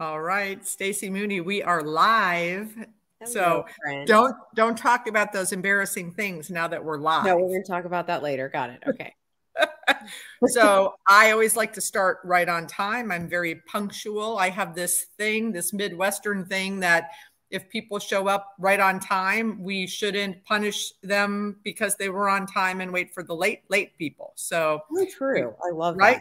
[0.00, 2.74] All right, Stacy Mooney, we are live.
[3.20, 4.06] Hello, so friend.
[4.06, 7.24] don't don't talk about those embarrassing things now that we're live.
[7.24, 8.48] No, we're going to talk about that later.
[8.48, 8.82] Got it.
[8.86, 9.14] Okay.
[10.48, 13.12] so I always like to start right on time.
[13.12, 14.36] I'm very punctual.
[14.38, 17.10] I have this thing, this Midwestern thing that
[17.50, 22.46] if people show up right on time, we shouldn't punish them because they were on
[22.46, 24.32] time and wait for the late late people.
[24.34, 25.54] So oh, true.
[25.64, 26.16] I love right.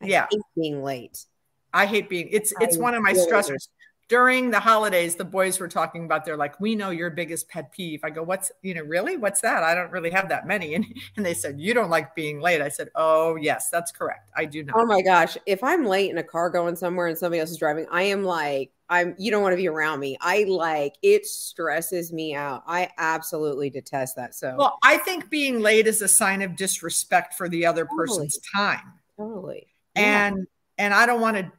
[0.00, 0.06] That.
[0.06, 0.26] I yeah,
[0.56, 1.26] being late.
[1.74, 2.28] I hate being.
[2.30, 3.68] It's it's I one of my stressors.
[4.08, 6.24] During the holidays, the boys were talking about.
[6.24, 9.16] They're like, "We know your biggest pet peeve." I go, "What's you know really?
[9.16, 9.64] What's that?
[9.64, 12.62] I don't really have that many." And and they said, "You don't like being late."
[12.62, 14.30] I said, "Oh yes, that's correct.
[14.36, 17.18] I do not." Oh my gosh, if I'm late in a car going somewhere and
[17.18, 19.16] somebody else is driving, I am like, I'm.
[19.18, 20.16] You don't want to be around me.
[20.20, 22.62] I like it stresses me out.
[22.68, 24.34] I absolutely detest that.
[24.34, 28.06] So well, I think being late is a sign of disrespect for the other totally.
[28.06, 28.92] person's time.
[29.16, 29.66] Totally.
[29.96, 30.46] And
[30.78, 31.50] and I don't want to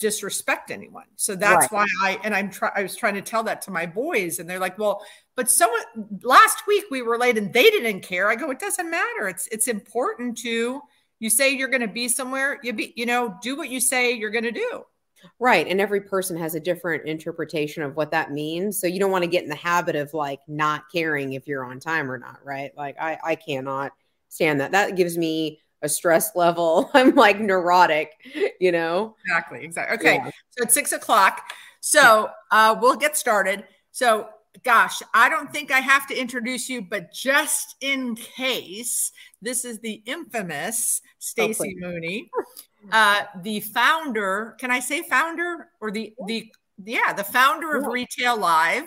[0.00, 1.04] disrespect anyone.
[1.14, 1.86] So that's right.
[1.86, 4.50] why I and I'm try I was trying to tell that to my boys and
[4.50, 5.04] they're like, "Well,
[5.36, 5.82] but someone
[6.22, 9.28] last week we were late and they didn't care." I go, "It doesn't matter.
[9.28, 10.80] It's it's important to
[11.20, 14.12] you say you're going to be somewhere, you be you know, do what you say
[14.12, 14.84] you're going to do."
[15.38, 15.66] Right.
[15.68, 18.80] And every person has a different interpretation of what that means.
[18.80, 21.64] So you don't want to get in the habit of like not caring if you're
[21.64, 22.72] on time or not, right?
[22.76, 23.92] Like I I cannot
[24.30, 24.72] stand that.
[24.72, 26.90] That gives me a stress level.
[26.94, 28.12] I'm like neurotic,
[28.60, 29.16] you know?
[29.24, 29.64] Exactly.
[29.64, 29.98] Exactly.
[29.98, 30.14] Okay.
[30.16, 30.30] Yeah.
[30.50, 31.42] So it's six o'clock.
[31.80, 33.64] So uh, we'll get started.
[33.90, 34.28] So,
[34.62, 39.80] gosh, I don't think I have to introduce you, but just in case, this is
[39.80, 42.30] the infamous Stacey Mooney,
[42.92, 44.56] uh, the founder.
[44.58, 46.50] Can I say founder or the the
[46.84, 48.84] yeah the founder of Retail Live,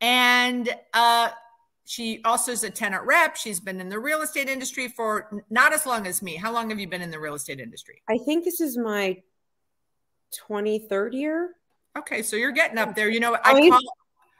[0.00, 1.30] and uh,
[1.86, 3.36] she also is a tenant rep.
[3.36, 6.34] She's been in the real estate industry for not as long as me.
[6.34, 8.02] How long have you been in the real estate industry?
[8.08, 9.22] I think this is my
[10.48, 11.54] 23rd year.
[11.96, 13.08] Okay, so you're getting up there.
[13.08, 13.80] You know, I call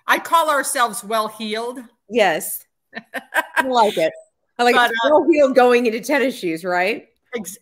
[0.08, 1.78] I call ourselves well heeled.
[2.10, 2.66] Yes.
[3.56, 4.12] I like it.
[4.58, 7.08] I like but, uh, well heeled going into tennis shoes, right?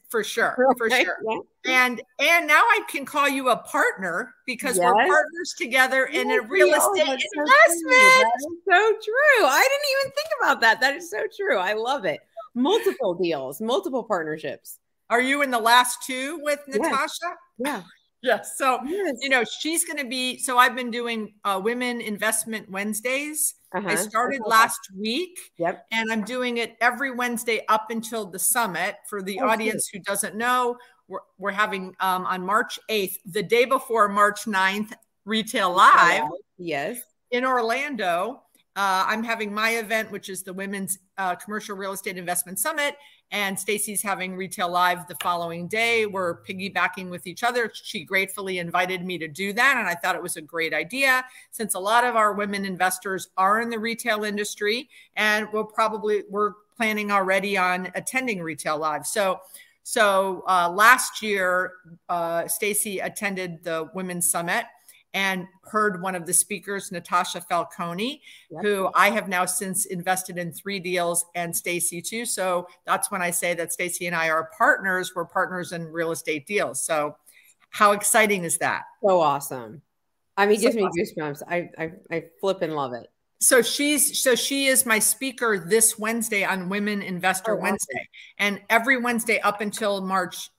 [0.08, 1.18] For sure for sure.
[1.64, 1.86] yeah.
[1.86, 4.84] and and now i can call you a partner because yes.
[4.84, 8.32] we're partners together in a real estate investment.
[8.38, 9.46] so, so true.
[9.46, 10.80] I didn't even think about that.
[10.80, 11.56] That is so true.
[11.56, 12.20] I love it.
[12.54, 14.78] Multiple deals multiple partnerships.
[15.10, 17.34] Are you in the last two with natasha?
[17.58, 17.82] Yeah.
[18.22, 19.18] Yes so yes.
[19.20, 23.88] you know she's going to be so i've been doing uh, women investment wednesdays uh-huh.
[23.88, 25.38] I started last week.
[25.58, 25.86] Yep.
[25.92, 28.96] And I'm doing it every Wednesday up until the summit.
[29.08, 30.76] For the oh, audience who doesn't know,
[31.08, 34.92] we're, we're having um, on March 8th, the day before March 9th,
[35.24, 36.24] Retail Live.
[36.58, 37.00] Yes.
[37.30, 38.42] In Orlando.
[38.76, 42.96] Uh, I'm having my event, which is the Women's uh, Commercial Real Estate Investment Summit,
[43.34, 46.06] and Stacy's having Retail Live the following day.
[46.06, 47.68] We're piggybacking with each other.
[47.74, 51.24] She gratefully invited me to do that, and I thought it was a great idea
[51.50, 56.22] since a lot of our women investors are in the retail industry, and we'll probably
[56.30, 59.06] we're planning already on attending Retail Live.
[59.06, 59.40] So.
[59.86, 61.72] So uh, last year,
[62.08, 64.64] uh, Stacey attended the Women's Summit
[65.14, 68.20] and heard one of the speakers, Natasha Falcone,
[68.50, 68.62] yep.
[68.62, 72.26] who I have now since invested in three deals and Stacy too.
[72.26, 75.12] So that's when I say that Stacy and I are partners.
[75.14, 76.84] We're partners in real estate deals.
[76.84, 77.16] So
[77.70, 78.82] how exciting is that?
[79.02, 79.82] So awesome.
[80.36, 81.42] I mean, it gives me goosebumps.
[81.48, 83.08] I, I, I flip and love it.
[83.40, 88.08] So she's so she is my speaker this Wednesday on Women Investor oh, Wednesday,
[88.38, 90.50] and every Wednesday up until March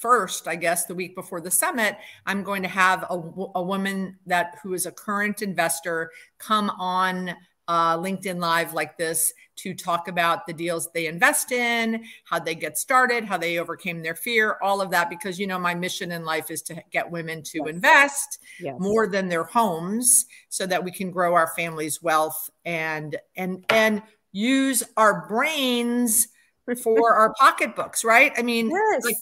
[0.00, 3.14] first, I guess, the week before the summit, I'm going to have a,
[3.54, 7.34] a woman that who is a current investor come on
[7.68, 12.54] uh, LinkedIn Live like this to talk about the deals they invest in, how they
[12.54, 15.10] get started, how they overcame their fear, all of that.
[15.10, 18.74] Because, you know, my mission in life is to get women to invest yes.
[18.78, 24.02] more than their homes so that we can grow our family's wealth and, and, and
[24.32, 26.28] use our brains
[26.82, 28.32] for our pocketbooks, right?
[28.36, 29.04] I mean, yes.
[29.04, 29.16] like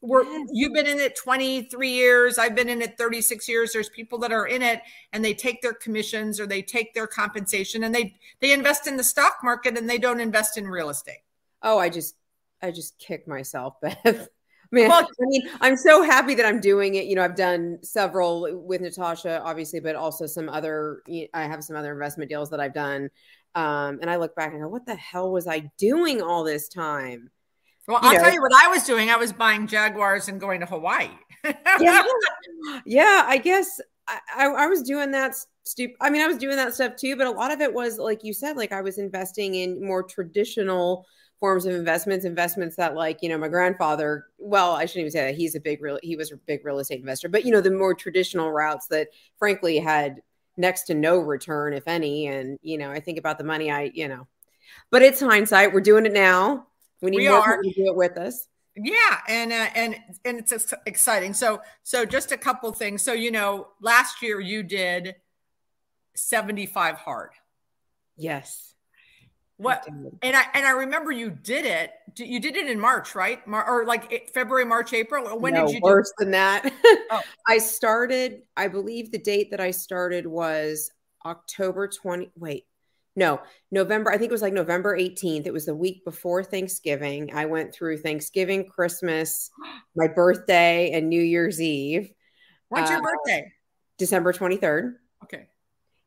[0.00, 0.48] we're yes.
[0.52, 4.32] you've been in it 23 years i've been in it 36 years there's people that
[4.32, 4.80] are in it
[5.12, 8.96] and they take their commissions or they take their compensation and they they invest in
[8.96, 11.22] the stock market and they don't invest in real estate
[11.62, 12.14] oh i just
[12.62, 14.28] i just kick myself beth
[14.70, 17.06] Man, well, I mean, I'm so happy that I'm doing it.
[17.06, 21.02] You know, I've done several with Natasha, obviously, but also some other.
[21.32, 23.08] I have some other investment deals that I've done,
[23.54, 26.68] um, and I look back and go, "What the hell was I doing all this
[26.68, 27.30] time?"
[27.88, 28.20] Well, I'll know.
[28.20, 29.10] tell you what I was doing.
[29.10, 31.08] I was buying Jaguars and going to Hawaii.
[31.80, 32.02] yeah.
[32.84, 35.96] yeah, I guess I, I, I was doing that stupid.
[36.00, 38.22] I mean, I was doing that stuff too, but a lot of it was like
[38.22, 41.06] you said, like I was investing in more traditional
[41.40, 45.24] forms of investments, investments that like, you know, my grandfather, well, I shouldn't even say
[45.26, 47.60] that he's a big real he was a big real estate investor, but you know,
[47.62, 49.08] the more traditional routes that
[49.38, 50.20] frankly had
[50.58, 52.26] next to no return, if any.
[52.26, 54.26] And, you know, I think about the money I, you know,
[54.90, 55.72] but it's hindsight.
[55.72, 56.66] We're doing it now.
[57.00, 57.62] We need we more are.
[57.62, 58.48] to do it with us.
[58.76, 61.34] Yeah, and uh, and and it's exciting.
[61.34, 63.02] So so just a couple things.
[63.02, 65.16] So you know, last year you did
[66.14, 67.30] 75 hard.
[68.16, 68.74] Yes.
[69.56, 71.90] What and I and I remember you did it.
[72.16, 73.44] You did it in March, right?
[73.44, 75.36] Mar- or like February, March, April.
[75.36, 75.80] When no, did you?
[75.80, 75.90] Do it?
[75.90, 76.72] Worse than that.
[77.10, 77.20] oh.
[77.48, 78.42] I started.
[78.56, 80.92] I believe the date that I started was
[81.26, 82.30] October twenty.
[82.36, 82.66] Wait,
[83.18, 84.10] no, November.
[84.10, 85.46] I think it was like November eighteenth.
[85.46, 87.34] It was the week before Thanksgiving.
[87.34, 89.50] I went through Thanksgiving, Christmas,
[89.94, 92.10] my birthday, and New Year's Eve.
[92.68, 93.52] When's uh, your birthday?
[93.98, 94.96] December twenty third.
[95.24, 95.48] Okay.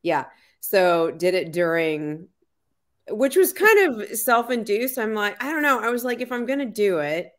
[0.01, 0.25] Yeah.
[0.61, 2.27] So did it during
[3.09, 4.97] which was kind of self-induced.
[4.97, 5.79] I'm like, I don't know.
[5.79, 7.31] I was like, if I'm gonna do it,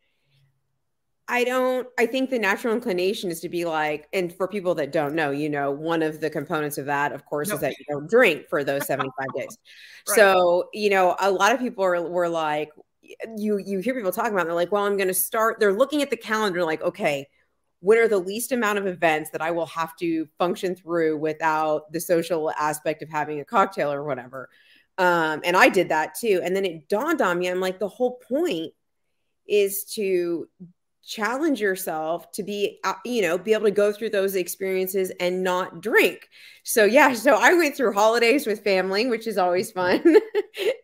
[1.28, 4.92] I don't I think the natural inclination is to be like, and for people that
[4.92, 7.54] don't know, you know, one of the components of that, of course, no.
[7.54, 9.58] is that you don't drink for those 75 days.
[10.08, 10.16] Right.
[10.16, 12.70] So, you know, a lot of people are, were like,
[13.36, 16.02] you you hear people talking about, it, they're like, well, I'm gonna start, they're looking
[16.02, 17.28] at the calendar, like, okay,
[17.82, 21.92] what are the least amount of events that I will have to function through without
[21.92, 24.48] the social aspect of having a cocktail or whatever.
[24.98, 26.40] Um, and I did that too.
[26.44, 28.72] And then it dawned on me, I'm like, the whole point
[29.48, 30.48] is to
[31.04, 35.42] challenge yourself to be uh, you know be able to go through those experiences and
[35.42, 36.28] not drink.
[36.62, 40.02] So yeah so i went through holidays with family which is always fun.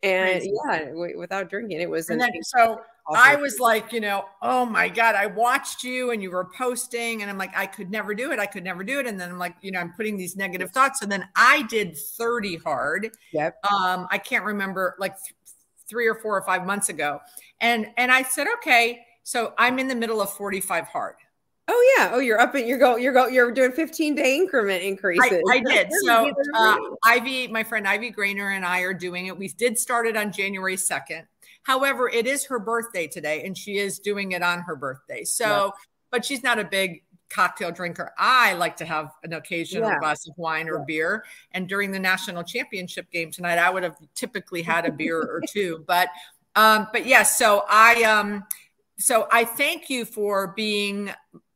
[0.03, 3.23] And yeah w- without drinking it was and then, so awesome.
[3.23, 7.21] i was like you know oh my god i watched you and you were posting
[7.21, 9.29] and i'm like i could never do it i could never do it and then
[9.29, 13.11] i'm like you know i'm putting these negative thoughts and then i did 30 hard
[13.33, 13.59] yep.
[13.65, 15.35] um i can't remember like th-
[15.89, 17.19] three or four or five months ago
[17.61, 21.17] and and i said okay so I'm in the middle of 45 hard.
[21.71, 22.13] Oh yeah.
[22.15, 22.97] Oh, you're up and you're go.
[22.97, 23.27] You're go.
[23.27, 25.43] You're doing 15 day increment increases.
[25.51, 25.89] I, I did.
[26.07, 29.37] So uh, Ivy, my friend Ivy Grainer, and I are doing it.
[29.37, 31.27] We did start it on January 2nd.
[31.63, 35.25] However, it is her birthday today, and she is doing it on her birthday.
[35.25, 35.71] So, yeah.
[36.11, 38.15] but she's not a big cocktail drinker.
[38.17, 39.99] I like to have an occasional yeah.
[39.99, 40.85] glass of wine or yeah.
[40.87, 41.25] beer.
[41.53, 45.43] And during the national championship game tonight, I would have typically had a beer or
[45.47, 45.85] two.
[45.87, 46.09] But,
[46.57, 47.37] um, but yes.
[47.37, 48.45] So I um
[48.99, 51.11] so I thank you for being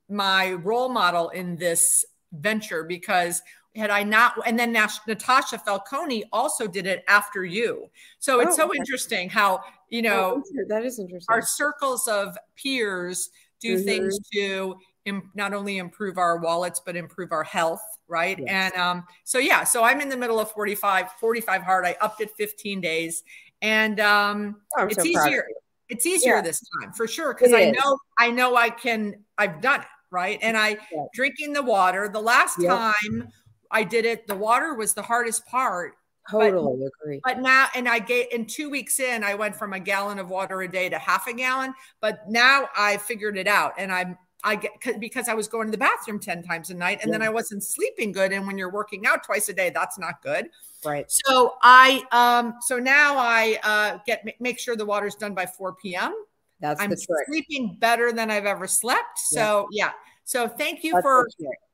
[0.08, 3.42] my role model in this venture because
[3.74, 7.88] had I not, and then Natasha Falcone also did it after you.
[8.18, 8.78] So it's oh, so okay.
[8.78, 11.32] interesting how, you know, oh, that is interesting.
[11.32, 13.30] Our circles of peers
[13.60, 13.84] do mm-hmm.
[13.84, 17.82] things to Im- not only improve our wallets, but improve our health.
[18.06, 18.38] Right.
[18.38, 18.48] Yes.
[18.48, 21.86] And um, so, yeah, so I'm in the middle of 45, 45 hard.
[21.86, 23.24] I upped it 15 days
[23.62, 25.46] and um, oh, it's so easier.
[25.92, 26.40] It's easier yeah.
[26.40, 29.14] this time for sure because I know I know I can.
[29.36, 31.04] I've done it right, and I yeah.
[31.12, 32.08] drinking the water.
[32.08, 32.70] The last yep.
[32.70, 33.28] time
[33.70, 35.92] I did it, the water was the hardest part.
[36.30, 37.20] Totally but, agree.
[37.22, 40.30] But now, and I get in two weeks in, I went from a gallon of
[40.30, 41.74] water a day to half a gallon.
[42.00, 45.70] But now I figured it out, and I'm I get because I was going to
[45.70, 47.18] the bathroom 10 times a night and yeah.
[47.18, 48.32] then I wasn't sleeping good.
[48.32, 50.48] And when you're working out twice a day, that's not good.
[50.84, 51.06] Right.
[51.08, 55.74] So I, um, so now I uh, get, make sure the water's done by 4
[55.76, 56.14] p.m.
[56.60, 56.92] That's I'm
[57.28, 59.18] sleeping better than I've ever slept.
[59.18, 59.86] So yeah.
[59.86, 59.92] yeah.
[60.24, 61.28] So thank you that's for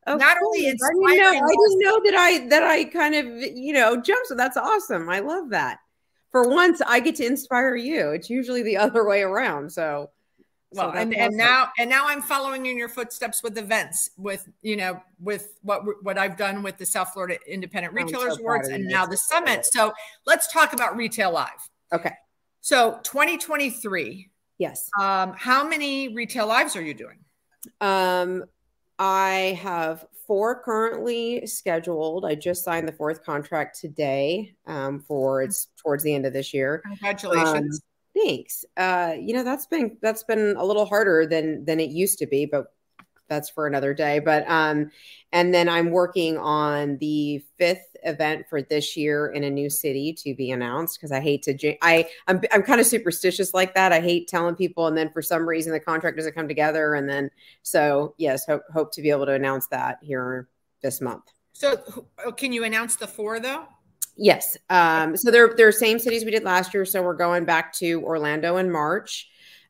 [0.06, 1.04] not only inspiring.
[1.06, 3.26] I didn't, know, I didn't know that I, that I kind of,
[3.56, 4.26] you know, jump.
[4.26, 5.08] So that's awesome.
[5.08, 5.80] I love that.
[6.30, 8.10] For once I get to inspire you.
[8.10, 9.70] It's usually the other way around.
[9.70, 10.10] So
[10.72, 14.48] well so and, and now and now i'm following in your footsteps with events with
[14.62, 18.68] you know with what what i've done with the south florida independent retailers so awards
[18.68, 19.64] and now the summit.
[19.64, 19.92] so
[20.26, 21.48] let's talk about retail live.
[21.92, 22.12] Okay.
[22.60, 24.90] So 2023 yes.
[25.00, 27.18] um how many retail lives are you doing?
[27.80, 28.44] Um
[28.98, 32.26] i have four currently scheduled.
[32.26, 36.52] I just signed the fourth contract today um for it's towards the end of this
[36.52, 36.82] year.
[36.84, 37.76] Congratulations.
[37.76, 37.87] Um,
[38.24, 38.64] Thanks.
[38.76, 42.26] Uh, you know, that's been that's been a little harder than than it used to
[42.26, 42.72] be, but
[43.28, 44.18] that's for another day.
[44.18, 44.90] But um,
[45.32, 50.12] and then I'm working on the fifth event for this year in a new city
[50.14, 53.92] to be announced because I hate to I I'm I'm kind of superstitious like that.
[53.92, 57.08] I hate telling people and then for some reason the contract doesn't come together and
[57.08, 57.30] then
[57.62, 60.48] so yes, hope hope to be able to announce that here
[60.82, 61.24] this month.
[61.52, 61.76] So
[62.36, 63.66] can you announce the four though?
[64.18, 64.56] Yes.
[64.68, 66.84] Um, so they're they're same cities we did last year.
[66.84, 69.28] So we're going back to Orlando in March.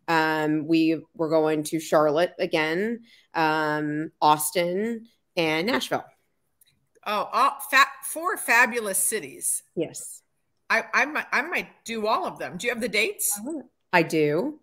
[0.09, 3.03] Um, we we're going to Charlotte again,
[3.35, 6.05] um, Austin, and Nashville.
[7.07, 9.63] Oh, all, fa- four fabulous cities.
[9.77, 10.23] Yes.
[10.71, 12.57] I, I might I might do all of them.
[12.57, 13.39] Do you have the dates?
[13.93, 14.61] I do.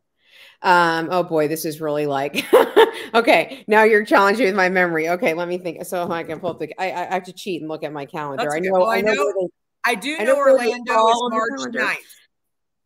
[0.62, 2.44] Um, oh boy, this is really like
[3.14, 3.64] okay.
[3.68, 5.10] Now you're challenging with my memory.
[5.10, 5.86] Okay, let me think.
[5.86, 6.74] So I can pull up the.
[6.80, 8.44] I, I have to cheat and look at my calendar.
[8.44, 8.72] That's I know.
[8.74, 9.12] Well, I know.
[9.12, 9.50] I, know
[9.86, 11.98] I do know, know Orlando is March 9th.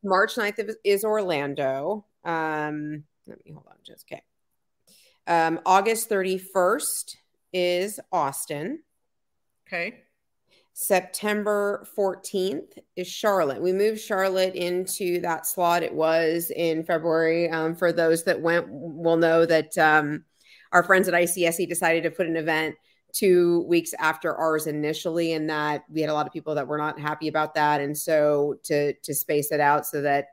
[0.04, 2.06] March 9th is Orlando.
[2.26, 3.76] Um, let me hold on.
[3.86, 4.22] Just okay.
[5.28, 7.16] Um, August 31st
[7.54, 8.80] is Austin.
[9.68, 10.02] Okay.
[10.74, 13.62] September 14th is Charlotte.
[13.62, 17.50] We moved Charlotte into that slot it was in February.
[17.50, 20.24] Um, for those that went, will know that um,
[20.72, 22.76] our friends at ICSC decided to put an event
[23.14, 26.78] two weeks after ours initially, and that we had a lot of people that were
[26.78, 27.82] not happy about that.
[27.82, 30.28] And so to to space it out so that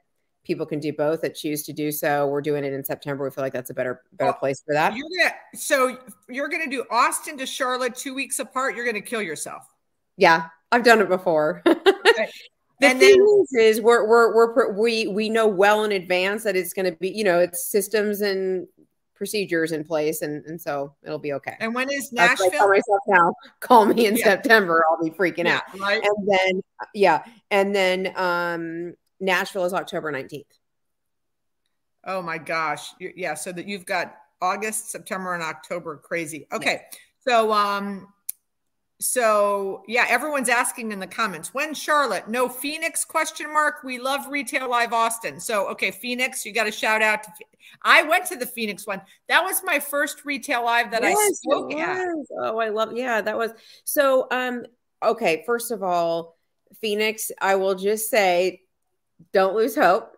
[0.47, 2.27] people can do both that choose to do so.
[2.29, 3.25] We're doing it in September.
[3.25, 4.95] We feel like that's a better better well, place for that.
[4.95, 8.77] You're gonna, so you're going to do Austin to Charlotte two weeks apart.
[8.77, 9.67] You're going to kill yourself.
[10.17, 11.63] Yeah, I've done it before.
[12.09, 12.31] Okay.
[12.81, 16.45] the and thing then, is, is we're, we're, we're, we, we know well in advance
[16.45, 18.67] that it's going to be, you know, it's systems and
[19.17, 20.23] procedures in place.
[20.23, 21.57] And, and so it'll be okay.
[21.61, 22.51] And when is Nashville?
[22.51, 24.25] tell myself now, call me in yeah.
[24.25, 24.85] September.
[24.91, 25.81] I'll be freaking yeah, out.
[25.81, 26.03] Right.
[26.03, 26.63] And then,
[26.95, 27.25] yeah.
[27.51, 30.45] And then, um, Nashville is October 19th.
[32.05, 32.91] Oh my gosh.
[33.01, 33.35] Yeah.
[33.35, 35.97] So that you've got August, September, and October.
[35.97, 36.47] Crazy.
[36.53, 36.83] Okay.
[36.93, 36.99] Yeah.
[37.27, 38.09] So, um,
[38.99, 43.85] so yeah, everyone's asking in the comments when Charlotte, no Phoenix question mark.
[43.85, 45.39] We love retail live Austin.
[45.39, 47.31] So okay, Phoenix, you got a shout out to.
[47.83, 49.03] I went to the Phoenix one.
[49.29, 52.07] That was my first retail live that yes, I spoke at.
[52.39, 52.97] Oh, I love.
[52.97, 53.51] Yeah, that was
[53.85, 54.29] so.
[54.31, 54.65] Um.
[55.05, 56.39] Okay, first of all,
[56.81, 57.31] Phoenix.
[57.41, 58.63] I will just say,
[59.35, 60.17] don't lose hope.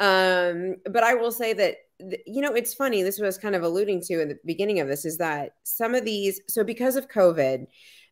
[0.00, 0.76] Um.
[0.84, 1.76] But I will say that
[2.26, 3.04] you know it's funny.
[3.04, 6.04] This was kind of alluding to in the beginning of this is that some of
[6.04, 6.40] these.
[6.48, 7.68] So because of COVID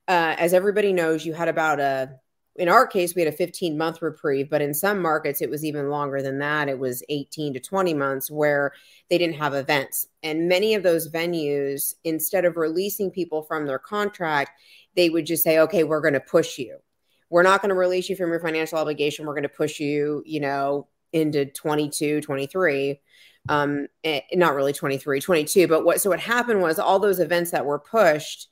[0.09, 2.19] uh, as everybody knows, you had about a,
[2.57, 5.65] in our case, we had a 15 month reprieve, but in some markets, it was
[5.65, 6.69] even longer than that.
[6.69, 8.73] It was 18 to 20 months where
[9.11, 10.07] they didn't have events.
[10.23, 14.53] And many of those venues, instead of releasing people from their contract,
[14.95, 16.79] they would just say, okay, we're going to push you.
[17.31, 19.27] We're not going to release you from your financial obligation.
[19.27, 23.01] We're going to push you, you know, into 22, 23
[23.51, 27.51] um eh, not really 23 22 but what so what happened was all those events
[27.51, 28.49] that were pushed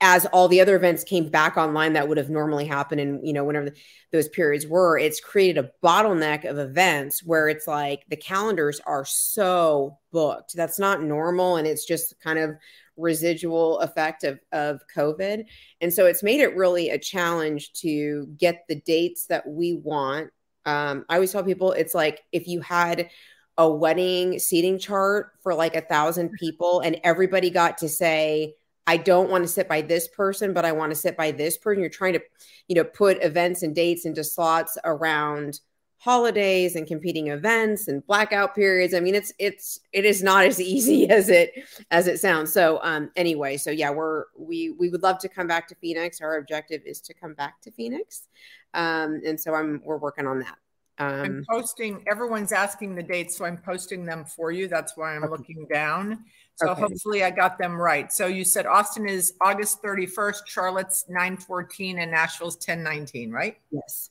[0.00, 3.32] as all the other events came back online that would have normally happened and you
[3.32, 3.76] know whenever the,
[4.12, 9.04] those periods were it's created a bottleneck of events where it's like the calendars are
[9.04, 10.54] so booked.
[10.54, 12.56] That's not normal and it's just kind of
[12.96, 15.44] residual effect of, of covid.
[15.80, 20.30] And so it's made it really a challenge to get the dates that we want.
[20.66, 23.08] Um, i always tell people it's like if you had
[23.56, 28.54] a wedding seating chart for like a thousand people and everybody got to say
[28.86, 31.56] I don't want to sit by this person, but I want to sit by this
[31.56, 31.80] person.
[31.80, 32.20] You're trying to,
[32.68, 35.60] you know, put events and dates into slots around
[35.98, 38.94] holidays and competing events and blackout periods.
[38.94, 41.52] I mean, it's it's it is not as easy as it
[41.90, 42.52] as it sounds.
[42.52, 46.20] So um anyway, so yeah, we're we we would love to come back to Phoenix.
[46.20, 48.28] Our objective is to come back to Phoenix.
[48.74, 50.56] Um and so I'm we're working on that.
[50.98, 54.66] Um, I'm posting, everyone's asking the dates, so I'm posting them for you.
[54.66, 55.30] That's why I'm okay.
[55.30, 56.24] looking down.
[56.56, 56.80] So okay.
[56.80, 58.10] hopefully I got them right.
[58.10, 63.58] So you said Austin is August 31st, Charlotte's 914, and Nashville's 1019, right?
[63.70, 64.10] Yes.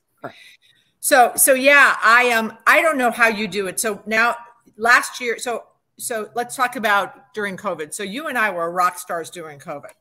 [1.00, 3.80] So so yeah, I um I don't know how you do it.
[3.80, 4.36] So now
[4.78, 5.66] last year, so
[5.98, 7.94] so let's talk about during COVID.
[7.94, 9.92] So you and I were rock stars during COVID.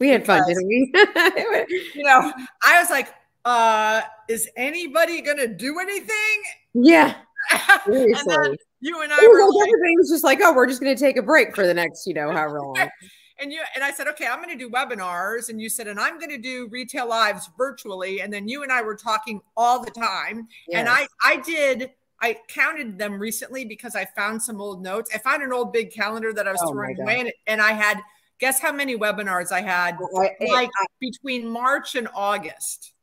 [0.00, 0.92] We had fun, didn't we?
[1.94, 6.42] you know, I was like, uh, is anybody gonna do anything?
[6.74, 7.14] Yeah.
[7.86, 11.00] Seriously you and I were like, everybody was just like, oh, we're just going to
[11.00, 12.76] take a break for the next, you know, however long.
[13.40, 15.98] and you and I said, okay, I'm going to do webinars, and you said, and
[15.98, 19.82] I'm going to do retail lives virtually, and then you and I were talking all
[19.82, 20.80] the time, yes.
[20.80, 21.92] and I I did.
[22.20, 25.10] I counted them recently because I found some old notes.
[25.14, 27.72] I found an old big calendar that I was oh throwing away, and, and, I
[27.72, 28.00] had
[28.38, 32.93] guess how many webinars I had like I, between March and August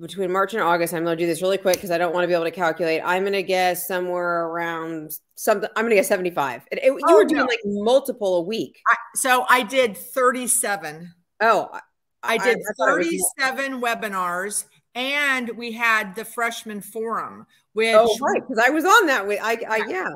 [0.00, 2.24] between March and August, I'm going to do this really quick because I don't want
[2.24, 3.02] to be able to calculate.
[3.04, 5.68] I'm going to guess somewhere around something.
[5.76, 6.62] I'm going to guess 75.
[6.70, 7.46] It, it, you oh, were doing no.
[7.46, 8.80] like multiple a week.
[8.86, 11.12] I, so I did 37.
[11.40, 11.80] Oh, I,
[12.22, 14.64] I did I, 37 webinars
[14.94, 17.94] and we had the freshman forum, oh, which.
[17.94, 18.42] Oh, right.
[18.46, 19.26] Because I was on that.
[19.26, 20.08] With, I, I, yeah.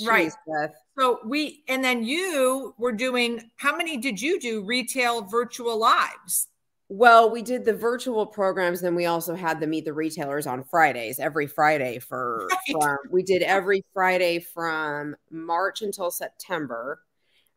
[0.00, 0.32] Jeez, right.
[0.46, 0.74] Beth.
[0.98, 6.48] So we, and then you were doing, how many did you do retail virtual lives?
[6.88, 10.64] Well, we did the virtual programs, then we also had the meet the retailers on
[10.64, 12.82] Fridays, every Friday for right.
[12.82, 17.00] from, we did every Friday from March until September.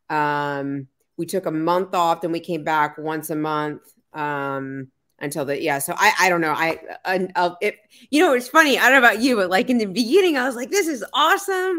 [0.10, 3.82] Um, we took a month off, then we came back once a month
[4.14, 4.88] um,
[5.20, 5.80] until the yeah.
[5.80, 6.54] So I I don't know.
[6.54, 7.80] I, I I'll, it
[8.10, 8.78] you know it's funny.
[8.78, 11.04] I don't know about you, but like in the beginning, I was like, this is
[11.14, 11.78] awesome.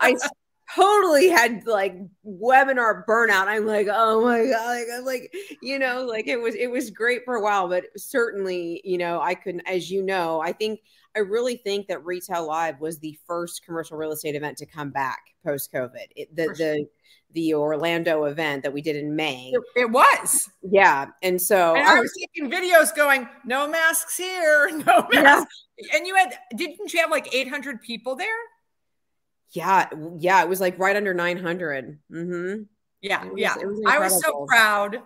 [0.00, 0.16] I
[0.74, 3.46] totally had like webinar burnout.
[3.46, 6.90] I'm like, oh my god, like I'm like, you know, like it was it was
[6.90, 10.80] great for a while, but certainly, you know, I couldn't, as you know, I think
[11.14, 14.90] I really think that Retail Live was the first commercial real estate event to come
[14.90, 16.06] back post COVID.
[16.34, 16.54] The sure.
[16.54, 16.88] the
[17.34, 19.52] the Orlando event that we did in May.
[19.74, 20.50] It, was.
[20.62, 21.06] Yeah.
[21.22, 25.64] And so and I, I, was taking videos going, no masks here, no masks.
[25.78, 25.96] Yeah.
[25.96, 28.28] And you had, didn't you have like 800 people there?
[29.52, 29.88] Yeah.
[30.18, 30.42] Yeah.
[30.42, 31.98] It was like right under 900.
[32.10, 32.62] Mm-hmm.
[33.00, 33.24] Yeah.
[33.24, 33.56] Was, yeah.
[33.56, 35.02] Was I was so proud,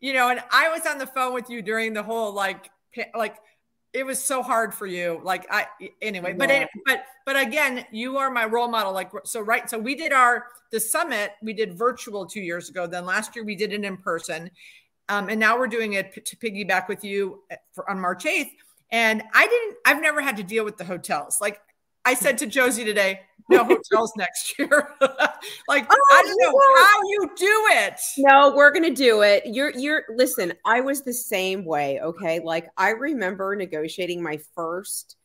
[0.00, 2.70] you know, and I was on the phone with you during the whole like,
[3.14, 3.36] like,
[3.92, 5.66] it was so hard for you like i
[6.02, 6.50] anyway but
[6.84, 10.46] but but again you are my role model like so right so we did our
[10.72, 13.96] the summit we did virtual two years ago then last year we did it in
[13.96, 14.50] person
[15.08, 18.50] um, and now we're doing it to piggyback with you eh, for, on march 8th
[18.90, 21.60] and i didn't i've never had to deal with the hotels like
[22.08, 24.94] I said to Josie today, no hotels next year.
[25.68, 28.00] like oh, I don't know how you do it.
[28.16, 29.42] No, we're gonna do it.
[29.44, 32.00] You're you're listen, I was the same way.
[32.00, 32.40] Okay.
[32.40, 35.16] Like I remember negotiating my first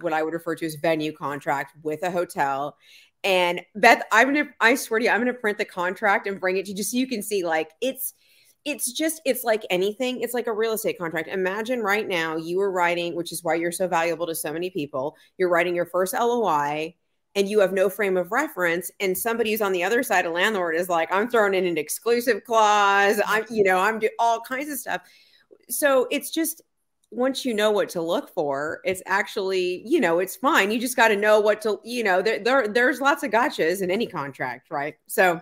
[0.00, 2.78] what I would refer to as venue contract with a hotel.
[3.22, 6.56] And Beth, I'm gonna I swear to you, I'm gonna print the contract and bring
[6.56, 8.14] it to you just so you can see like it's
[8.66, 11.28] it's just it's like anything it's like a real estate contract.
[11.28, 14.68] Imagine right now you are writing which is why you're so valuable to so many
[14.68, 16.92] people you're writing your first loi
[17.36, 20.30] and you have no frame of reference and somebody who's on the other side a
[20.30, 24.40] landlord is like i'm throwing in an exclusive clause i'm you know i'm doing all
[24.40, 25.00] kinds of stuff.
[25.70, 26.60] So it's just
[27.12, 30.72] once you know what to look for it's actually you know it's fine.
[30.72, 33.80] You just got to know what to you know there, there there's lots of gotchas
[33.80, 34.96] in any contract right?
[35.06, 35.40] So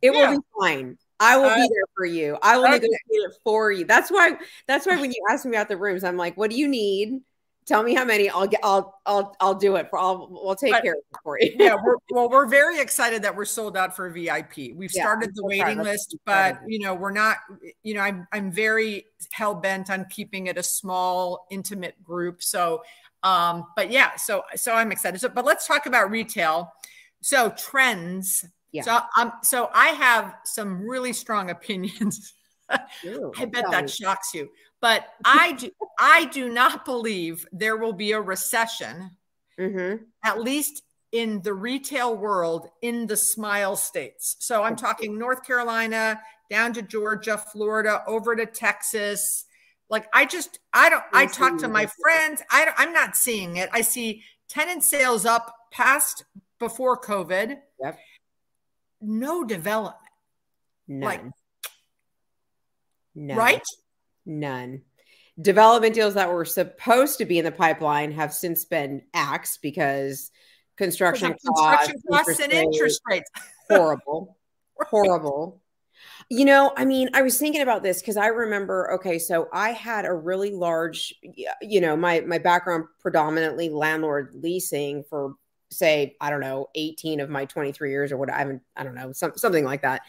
[0.00, 0.30] it yeah.
[0.30, 2.36] will be fine I will uh, be there for you.
[2.42, 2.74] I will okay.
[2.74, 3.84] negotiate it for you.
[3.84, 4.32] That's why.
[4.66, 7.20] That's why when you ask me about the rooms, I'm like, "What do you need?
[7.64, 8.28] Tell me how many.
[8.28, 8.58] I'll get.
[8.64, 8.98] I'll.
[9.06, 9.36] I'll.
[9.40, 10.00] I'll do it for.
[10.00, 10.28] I'll.
[10.28, 11.76] We'll take but, care of it for you." yeah.
[11.82, 14.74] We're, well, we're very excited that we're sold out for VIP.
[14.74, 17.36] We've yeah, started the waiting list, but you know, we're not.
[17.84, 18.26] You know, I'm.
[18.32, 22.42] I'm very hell bent on keeping it a small, intimate group.
[22.42, 22.82] So,
[23.22, 24.16] um, but yeah.
[24.16, 25.20] So, so I'm excited.
[25.20, 26.72] So, but let's talk about retail.
[27.20, 28.82] So trends yeah.
[28.82, 32.34] So um, so I have some really strong opinions.
[32.70, 34.48] I bet that shocks you.
[34.80, 39.10] But I do I do not believe there will be a recession,
[39.58, 40.02] mm-hmm.
[40.24, 40.82] at least
[41.12, 44.36] in the retail world in the smile states.
[44.40, 46.18] So I'm talking North Carolina
[46.50, 49.44] down to Georgia, Florida, over to Texas.
[49.90, 52.42] Like I just I don't I talk to my friends.
[52.50, 53.68] I I'm not seeing it.
[53.72, 56.24] I see tenant sales up past
[56.58, 57.58] before COVID.
[57.80, 57.98] Yep
[59.02, 59.98] no development.
[60.88, 61.00] None.
[61.00, 61.22] Like,
[63.14, 63.36] None.
[63.36, 63.62] Right?
[64.24, 64.82] None.
[65.40, 70.30] Development deals that were supposed to be in the pipeline have since been axed because
[70.76, 73.30] construction costs, construction costs and interest rates.
[73.70, 74.36] horrible.
[74.80, 75.60] horrible.
[76.28, 79.70] You know, I mean, I was thinking about this because I remember, okay, so I
[79.70, 81.14] had a really large,
[81.60, 85.34] you know, my my background predominantly landlord leasing for
[85.72, 88.94] say i don't know 18 of my 23 years or what i haven't i don't
[88.94, 90.02] know some, something like that.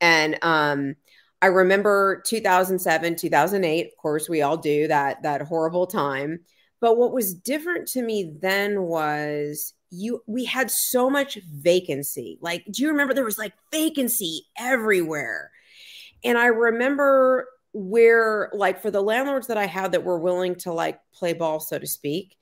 [0.00, 0.94] And um
[1.40, 6.40] i remember 2007 2008 of course we all do that that horrible time.
[6.80, 12.38] But what was different to me then was you we had so much vacancy.
[12.40, 15.50] Like do you remember there was like vacancy everywhere?
[16.24, 20.72] And i remember where like for the landlords that i had that were willing to
[20.72, 22.36] like play ball so to speak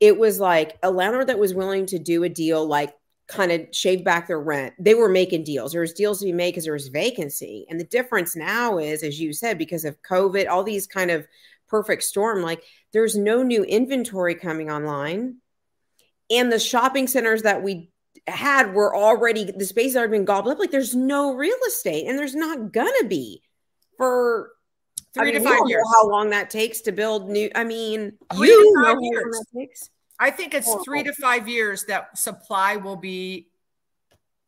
[0.00, 2.94] it was like a landlord that was willing to do a deal like
[3.26, 4.74] kind of shave back their rent.
[4.78, 5.72] They were making deals.
[5.72, 7.66] There was deals to be made because there was vacancy.
[7.70, 11.26] And the difference now is, as you said, because of COVID, all these kind of
[11.68, 15.36] perfect storm, like there's no new inventory coming online.
[16.30, 17.90] And the shopping centers that we
[18.26, 20.58] had were already the spaces are been gobbled up.
[20.58, 23.42] Like there's no real estate, and there's not gonna be
[23.96, 24.50] for
[25.14, 25.82] three I mean, to five years.
[25.94, 27.50] how long that takes to build new?
[27.54, 29.24] I mean, three you know years.
[29.24, 29.88] that takes.
[30.18, 33.48] I think it's three to five years that supply will be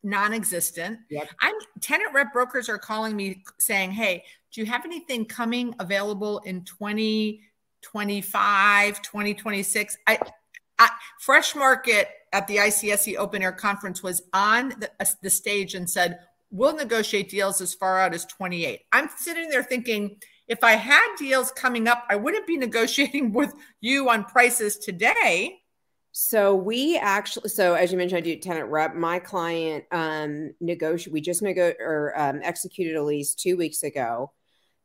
[0.03, 0.99] non-existent.
[1.09, 1.29] Yep.
[1.41, 6.37] I'm tenant rep brokers are calling me saying, "Hey, do you have anything coming available
[6.39, 10.19] in 2025, 2026?" I,
[10.79, 15.75] I Fresh Market at the ICSC Open Air Conference was on the, uh, the stage
[15.75, 16.19] and said,
[16.51, 21.15] "We'll negotiate deals as far out as 28." I'm sitting there thinking if I had
[21.17, 25.59] deals coming up, I wouldn't be negotiating with you on prices today.
[26.11, 28.95] So we actually, so as you mentioned, I do tenant rep.
[28.95, 31.13] My client um negotiate.
[31.13, 34.31] We just nego or um, executed a lease two weeks ago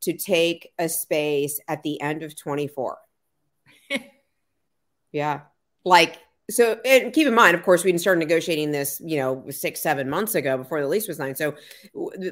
[0.02, 2.98] to take a space at the end of 24.
[5.12, 5.40] yeah.
[5.84, 6.18] Like,
[6.50, 9.80] so and keep in mind, of course, we didn't start negotiating this, you know, six,
[9.80, 11.38] seven months ago before the lease was signed.
[11.38, 11.54] So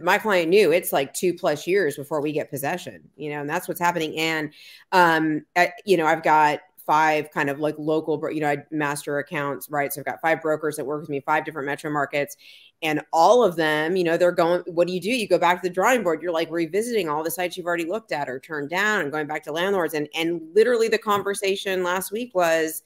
[0.02, 3.48] my client knew it's like two plus years before we get possession, you know, and
[3.48, 4.16] that's what's happening.
[4.18, 4.52] And,
[4.92, 5.44] um,
[5.84, 9.92] you know, I've got five kind of like local, you know, I master accounts, right?
[9.92, 12.36] So I've got five brokers that work with me, five different metro markets,
[12.82, 14.62] and all of them, you know, they're going.
[14.66, 15.10] What do you do?
[15.10, 16.20] You go back to the drawing board.
[16.20, 19.26] You're like revisiting all the sites you've already looked at or turned down, and going
[19.26, 19.94] back to landlords.
[19.94, 22.82] And and literally, the conversation last week was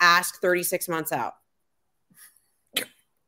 [0.00, 1.34] ask 36 months out.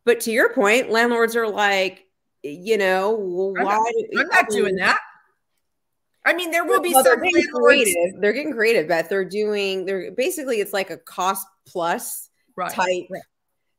[0.05, 2.07] But to your point, landlords are like,
[2.43, 3.61] you know, why?
[3.61, 4.99] I'm not, I'm not doing that.
[6.25, 8.21] I mean, there will be well, some they're getting creative.
[8.21, 9.87] They're getting creative, but they're doing.
[9.87, 12.71] They're basically it's like a cost plus right.
[12.71, 13.07] type.
[13.11, 13.23] Right.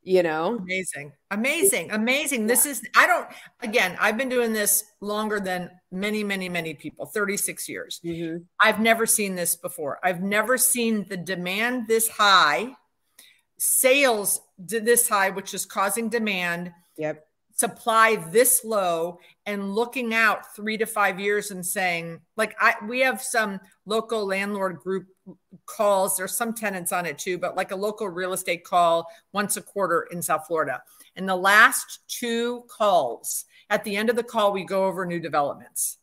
[0.03, 2.47] You know, amazing, amazing, amazing.
[2.47, 2.81] This is.
[2.95, 3.27] I don't.
[3.61, 7.05] Again, I've been doing this longer than many, many, many people.
[7.05, 8.01] Thirty six years.
[8.03, 8.37] Mm-hmm.
[8.59, 9.99] I've never seen this before.
[10.03, 12.75] I've never seen the demand this high,
[13.63, 16.73] sales did this high, which is causing demand.
[16.97, 17.25] Yep.
[17.53, 22.99] supply this low and looking out three to five years and saying like i we
[22.99, 25.07] have some local landlord group
[25.65, 26.17] calls.
[26.17, 29.61] There's some tenants on it too but like a local real estate call once a
[29.61, 30.81] quarter in south florida.
[31.15, 35.19] And the last two calls at the end of the call we go over new
[35.19, 35.97] developments.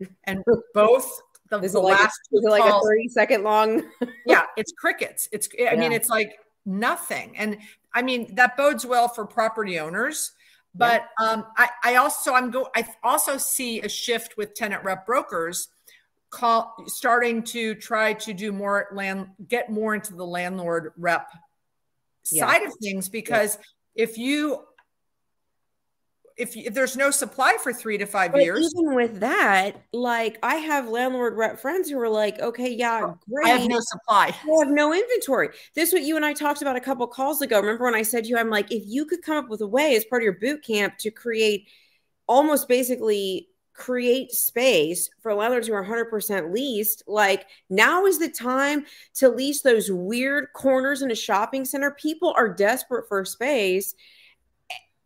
[0.24, 0.42] And
[0.74, 3.82] both the, the like last a, two like calls, a 30 second long?
[4.26, 5.28] Yeah it's crickets.
[5.32, 5.76] It's i yeah.
[5.76, 6.32] mean it's like
[6.66, 7.58] nothing and
[7.94, 10.32] i mean that bodes well for property owners
[10.74, 11.28] but yeah.
[11.28, 15.68] um, I, I also I'm go I also see a shift with tenant rep brokers
[16.30, 21.28] call starting to try to do more land get more into the landlord rep
[22.30, 22.46] yeah.
[22.46, 23.56] side of things because
[23.94, 24.04] yeah.
[24.04, 24.64] if you
[26.36, 28.72] if, if there's no supply for three to five but years.
[28.76, 33.46] Even with that, like I have landlord rep friends who are like, okay, yeah, great.
[33.46, 34.26] I have no supply.
[34.26, 35.50] I have no inventory.
[35.74, 37.60] This what you and I talked about a couple calls ago.
[37.60, 39.66] Remember when I said to you, I'm like, if you could come up with a
[39.66, 41.68] way as part of your boot camp to create
[42.26, 48.86] almost basically create space for landlords who are 100% leased like now is the time
[49.14, 53.96] to lease those weird corners in a shopping center people are desperate for space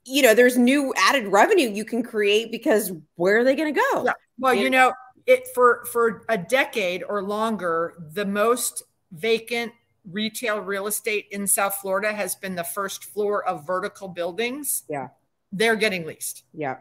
[0.09, 3.81] you know, there's new added revenue you can create because where are they going to
[3.93, 4.05] go?
[4.05, 4.13] Yeah.
[4.39, 4.93] Well, you know,
[5.27, 9.73] it for for a decade or longer, the most vacant
[10.11, 14.85] retail real estate in South Florida has been the first floor of vertical buildings.
[14.89, 15.09] Yeah.
[15.53, 16.45] They're getting leased.
[16.55, 16.79] Yeah.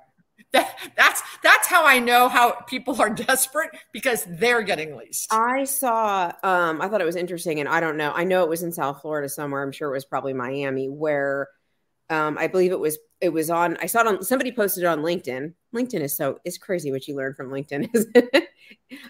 [0.53, 5.33] That, that's that's how I know how people are desperate because they're getting leased.
[5.33, 8.13] I saw um I thought it was interesting and I don't know.
[8.15, 9.61] I know it was in South Florida somewhere.
[9.61, 11.49] I'm sure it was probably Miami where
[12.09, 13.77] um, I believe it was it was on.
[13.81, 15.53] I saw it on somebody posted it on LinkedIn.
[15.75, 18.49] LinkedIn is so it's crazy what you learn from LinkedIn, isn't it?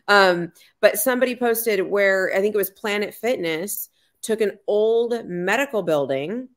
[0.07, 3.89] um, but somebody posted where I think it was Planet Fitness
[4.21, 6.49] took an old medical building,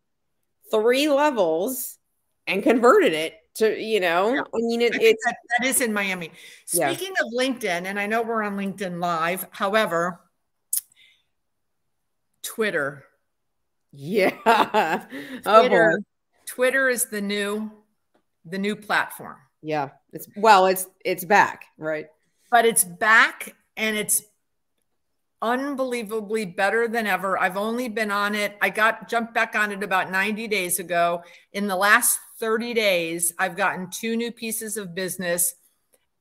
[0.71, 1.99] three levels,
[2.47, 4.35] and converted it to you know.
[4.35, 4.41] Yeah.
[4.41, 6.33] I mean, it, it's that, that is in Miami.
[6.65, 7.27] Speaking yeah.
[7.27, 9.47] of LinkedIn, and I know we're on LinkedIn Live.
[9.51, 10.21] However,
[12.43, 13.05] Twitter.
[13.93, 14.37] Yeah.
[15.45, 16.05] Oh, Twitter, oh
[16.51, 17.71] Twitter is the new
[18.45, 19.37] the new platform.
[19.63, 19.91] Yeah.
[20.13, 22.07] It's well, it's it's back, right?
[22.51, 24.23] But it's back and it's
[25.41, 27.39] unbelievably better than ever.
[27.39, 28.59] I've only been on it.
[28.61, 31.23] I got jumped back on it about 90 days ago.
[31.53, 35.55] In the last 30 days, I've gotten two new pieces of business.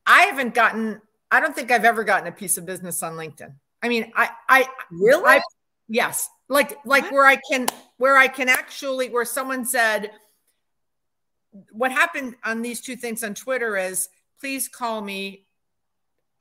[0.05, 3.53] I haven't gotten I don't think I've ever gotten a piece of business on LinkedIn.
[3.81, 5.41] I mean, I I really I,
[5.87, 7.13] yes, like like what?
[7.13, 7.65] where I can
[7.99, 10.11] where I can actually where someone said
[11.71, 14.09] what happened on these two things on Twitter is
[14.39, 15.45] please call me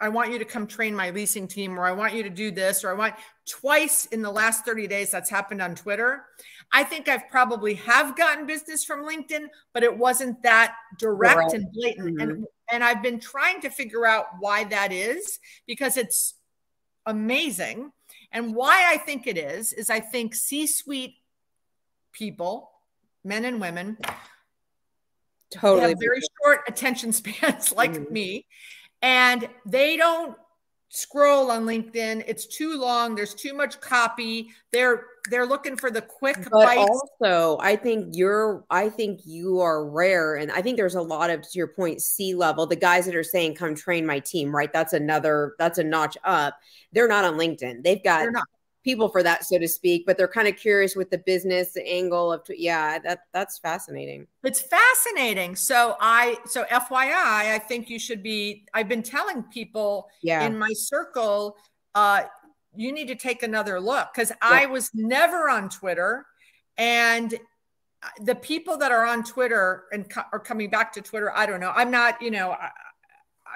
[0.01, 2.53] I want you to come train my leasing team, or I want you to do
[2.53, 3.15] this, or I want
[3.49, 6.25] twice in the last 30 days that's happened on Twitter.
[6.73, 11.53] I think I've probably have gotten business from LinkedIn, but it wasn't that direct right.
[11.53, 12.19] and blatant.
[12.19, 12.21] Mm-hmm.
[12.21, 16.35] And, and I've been trying to figure out why that is because it's
[17.07, 17.91] amazing.
[18.31, 21.15] And why I think it is, is I think C suite
[22.19, 22.71] people,
[23.25, 23.97] men and women,
[25.51, 28.13] totally have very short attention spans like mm-hmm.
[28.13, 28.47] me.
[29.01, 30.37] And they don't
[30.89, 32.25] scroll on LinkedIn.
[32.27, 33.15] It's too long.
[33.15, 34.51] There's too much copy.
[34.73, 36.91] They're they're looking for the quick but bites.
[37.23, 40.37] Also, I think you're I think you are rare.
[40.37, 43.15] And I think there's a lot of to your point, C level, the guys that
[43.15, 44.73] are saying, come train my team, right?
[44.73, 46.59] That's another, that's a notch up.
[46.93, 47.85] They're not on LinkedIn.
[47.85, 48.29] They've got
[48.85, 52.33] people for that, so to speak, but they're kind of curious with the business angle
[52.33, 54.27] of yeah, that that's fascinating.
[54.45, 55.57] It's fascinating.
[55.57, 57.13] So I so FYI,
[57.53, 58.65] I think you should be.
[58.75, 60.45] I've been telling people yeah.
[60.47, 61.57] in my circle,
[61.95, 62.23] uh,
[62.75, 64.37] you need to take another look because yeah.
[64.41, 66.27] I was never on Twitter,
[66.77, 67.39] and
[68.21, 71.61] the people that are on Twitter and co- are coming back to Twitter, I don't
[71.61, 71.73] know.
[71.75, 72.71] I'm not, you know, I,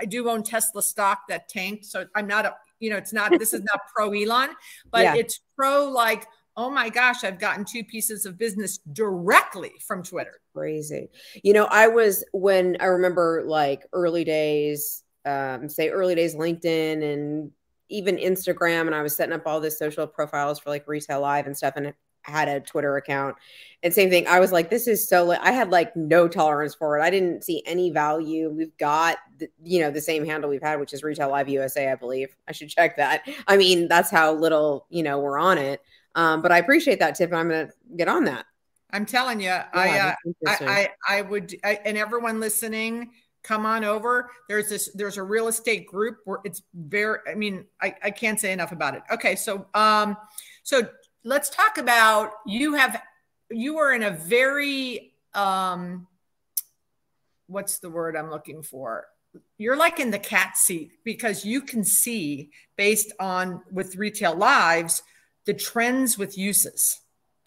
[0.00, 3.38] I do own Tesla stock that tanked, so I'm not a you know, it's not,
[3.38, 4.51] this is not pro Elon,
[4.90, 5.14] but yeah.
[5.14, 10.40] it's pro like, oh my gosh, I've gotten two pieces of business directly from Twitter.
[10.55, 11.09] Crazy.
[11.42, 17.03] You know, I was when I remember like early days, um, say early days LinkedIn
[17.03, 17.51] and
[17.88, 21.47] even Instagram, and I was setting up all this social profiles for like retail live
[21.47, 21.75] and stuff.
[21.77, 23.37] And had a Twitter account.
[23.82, 26.98] And same thing, I was like, this is so, I had like no tolerance for
[26.98, 27.02] it.
[27.02, 28.48] I didn't see any value.
[28.48, 31.90] We've got, the, you know, the same handle we've had, which is Retail Live USA,
[31.90, 32.35] I believe.
[32.46, 33.28] I should check that.
[33.48, 35.80] I mean, that's how little, you know, we're on it.
[36.14, 37.30] Um, but I appreciate that tip.
[37.30, 38.46] And I'm going to get on that.
[38.92, 40.14] I'm telling you, yeah, I, uh,
[40.46, 43.11] I, I, I, would, I, and everyone listening,
[43.42, 44.30] come on over.
[44.48, 48.38] There's this, there's a real estate group where it's very, I mean, I, I can't
[48.38, 49.02] say enough about it.
[49.11, 49.35] Okay.
[49.35, 50.16] So, um,
[50.62, 50.82] so
[51.24, 53.00] let's talk about you have
[53.50, 56.06] you are in a very um
[57.46, 59.06] what's the word i'm looking for?
[59.56, 65.02] You're like in the cat seat because you can see based on with retail lives
[65.44, 67.00] the trends with uses.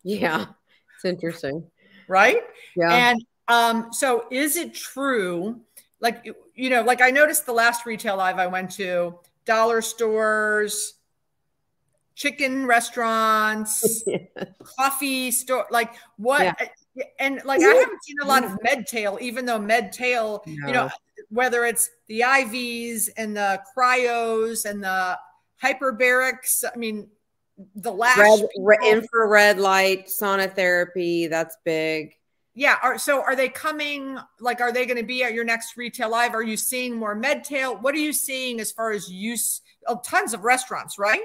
[0.03, 0.47] Yeah
[0.95, 1.63] it's interesting.
[2.07, 2.41] Right?
[2.75, 3.11] Yeah.
[3.11, 5.61] And um so is it true
[5.99, 9.13] like you know like i noticed the last retail live i went to
[9.45, 10.95] dollar stores
[12.15, 14.03] chicken restaurants,
[14.79, 16.43] coffee store, like what?
[16.43, 17.03] Yeah.
[17.19, 20.67] And like I haven't seen a lot of MedTail, even though MedTail, no.
[20.67, 20.89] you know,
[21.29, 25.19] whether it's the IVs and the cryos and the
[25.61, 27.09] hyperbarics, I mean,
[27.75, 32.13] the last red, infrared light sonotherapy, that's big.
[32.53, 32.77] Yeah.
[32.81, 34.17] Are, so are they coming?
[34.39, 36.33] Like, are they going to be at your next retail live?
[36.33, 37.81] Are you seeing more MedTail?
[37.81, 39.59] What are you seeing as far as use?
[39.87, 41.23] Oh, tons of restaurants, right?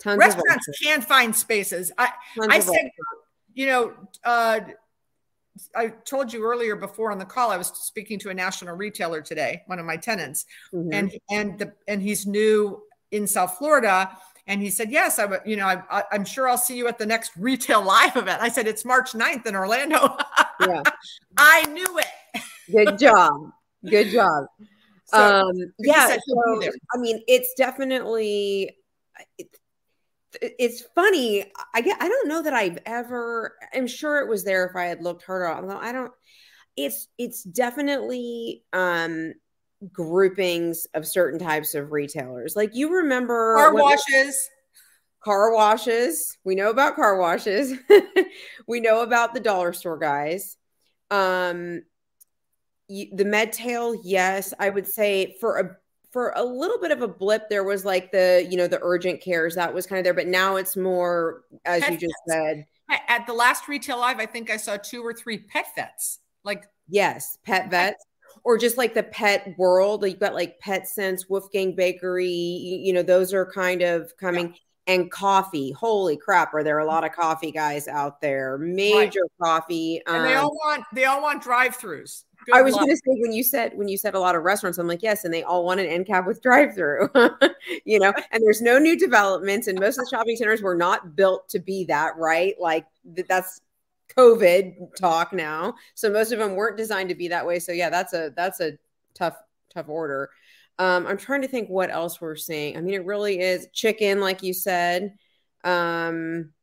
[0.00, 1.92] Tons restaurants can find spaces.
[1.98, 2.10] I,
[2.48, 2.90] I said,
[3.54, 3.92] you know,
[4.24, 4.60] uh,
[5.74, 9.20] I told you earlier before on the call, I was speaking to a national retailer
[9.20, 10.92] today, one of my tenants, mm-hmm.
[10.92, 15.56] and and the and he's new in South Florida, and he said, yes, I you
[15.56, 18.42] know, I'm sure I'll see you at the next retail live event.
[18.42, 20.16] I said, it's March 9th in Orlando.
[20.60, 20.82] yeah.
[21.36, 22.42] I knew it.
[22.70, 23.52] Good job.
[23.88, 24.46] Good job.
[25.04, 26.16] So, um, yeah.
[26.26, 26.62] So,
[26.94, 28.76] I mean, it's definitely,
[29.38, 29.59] it,
[30.40, 31.50] it's funny.
[31.74, 32.00] I get.
[32.00, 33.56] I don't know that I've ever.
[33.74, 35.48] I'm sure it was there if I had looked harder.
[35.48, 36.12] Although I don't.
[36.76, 39.34] It's it's definitely um
[39.92, 42.54] groupings of certain types of retailers.
[42.56, 44.50] Like you remember car washes.
[45.22, 46.38] Car washes.
[46.44, 47.74] We know about car washes.
[48.66, 50.56] we know about the dollar store guys.
[51.10, 51.82] Um,
[52.88, 55.76] the MedTail, yes, I would say for a
[56.10, 59.20] for a little bit of a blip there was like the you know the urgent
[59.20, 62.38] cares that was kind of there but now it's more as pet you just vets.
[62.38, 62.66] said
[63.08, 66.64] at the last retail live i think i saw two or three pet vets like
[66.88, 68.04] yes pet vets
[68.44, 72.78] or just like the pet world you've got like pet sense Woof Gang Bakery you,
[72.78, 74.54] you know those are kind of coming yeah.
[74.90, 79.30] And coffee holy crap are there a lot of coffee guys out there major right.
[79.42, 82.96] coffee and um, they all want they all want drive-throughs Good I was going to
[82.96, 85.34] say when you said when you said a lot of restaurants, I'm like, yes, and
[85.34, 87.10] they all want an end cap with drive through,
[87.84, 88.14] you know.
[88.32, 91.58] And there's no new developments, and most of the shopping centers were not built to
[91.58, 92.54] be that, right?
[92.58, 93.60] Like th- that's
[94.16, 95.74] COVID talk now.
[95.94, 97.58] So most of them weren't designed to be that way.
[97.58, 98.72] So yeah, that's a that's a
[99.14, 99.36] tough
[99.72, 100.30] tough order.
[100.80, 102.74] Um, I'm trying to think what else we're seeing.
[102.74, 105.12] I mean, it really is chicken, like you said.
[105.62, 106.54] Um,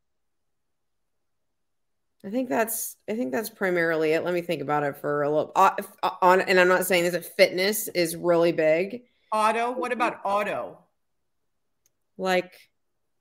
[2.26, 4.24] I think that's I think that's primarily it.
[4.24, 5.70] Let me think about it for a little uh,
[6.02, 9.04] uh, on and I'm not saying this that fitness is really big.
[9.32, 10.80] Auto, what about auto?
[12.18, 12.56] Like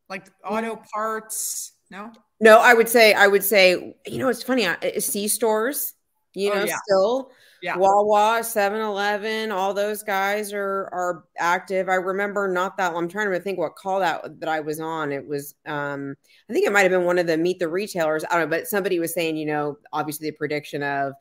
[0.09, 1.73] like auto parts?
[1.91, 2.11] No?
[2.41, 4.67] No, I would say I would say you know it's funny,
[4.99, 5.93] C stores,
[6.33, 6.79] you oh, know, yeah.
[6.87, 7.77] still yeah.
[7.77, 11.89] Wawa, 7-Eleven, all those guys are are active.
[11.89, 15.13] I remember not that I'm trying to think what call that that I was on.
[15.13, 16.15] It was um
[16.49, 18.25] I think it might have been one of the meet the retailers.
[18.25, 21.15] I don't know, but somebody was saying, you know, obviously the prediction of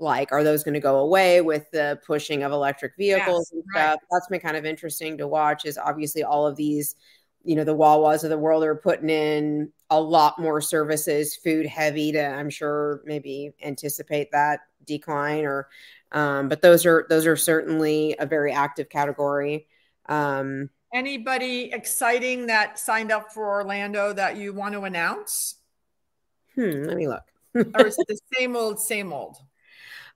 [0.00, 3.64] like are those going to go away with the pushing of electric vehicles yes, and
[3.72, 3.90] stuff.
[3.90, 4.08] Right.
[4.10, 6.94] That's been kind of interesting to watch is obviously all of these
[7.44, 11.66] you know the Wawas of the world are putting in a lot more services, food
[11.66, 15.68] heavy to I'm sure maybe anticipate that decline or
[16.12, 19.66] um, but those are those are certainly a very active category.
[20.08, 25.56] Um, Anybody exciting that signed up for Orlando that you want to announce?
[26.54, 27.24] Hmm, let me look.
[27.54, 29.36] or is it the same old, same old?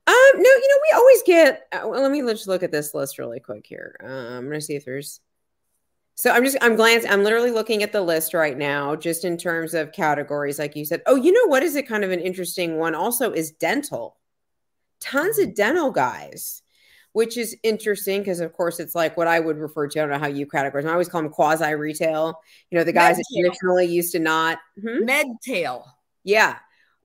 [0.06, 1.66] Um, no, you know, we always get.
[1.72, 3.96] Uh, well, let me just look at this list really quick here.
[4.02, 5.20] Uh, I'm gonna see if there's.
[6.14, 7.10] So I'm just I'm glancing.
[7.10, 10.84] I'm literally looking at the list right now, just in terms of categories, like you
[10.84, 11.02] said.
[11.06, 11.88] Oh, you know what is it?
[11.88, 12.94] Kind of an interesting one.
[12.94, 14.16] Also, is dental.
[15.00, 16.62] Tons of dental guys,
[17.12, 19.98] which is interesting because, of course, it's like what I would refer to.
[19.98, 20.84] I don't know how you categorize.
[20.86, 22.40] I always call them quasi retail.
[22.70, 23.42] You know, the guys Med-tail.
[23.42, 25.04] that traditionally used to not hmm?
[25.04, 25.86] med tail.
[26.24, 26.58] Yeah,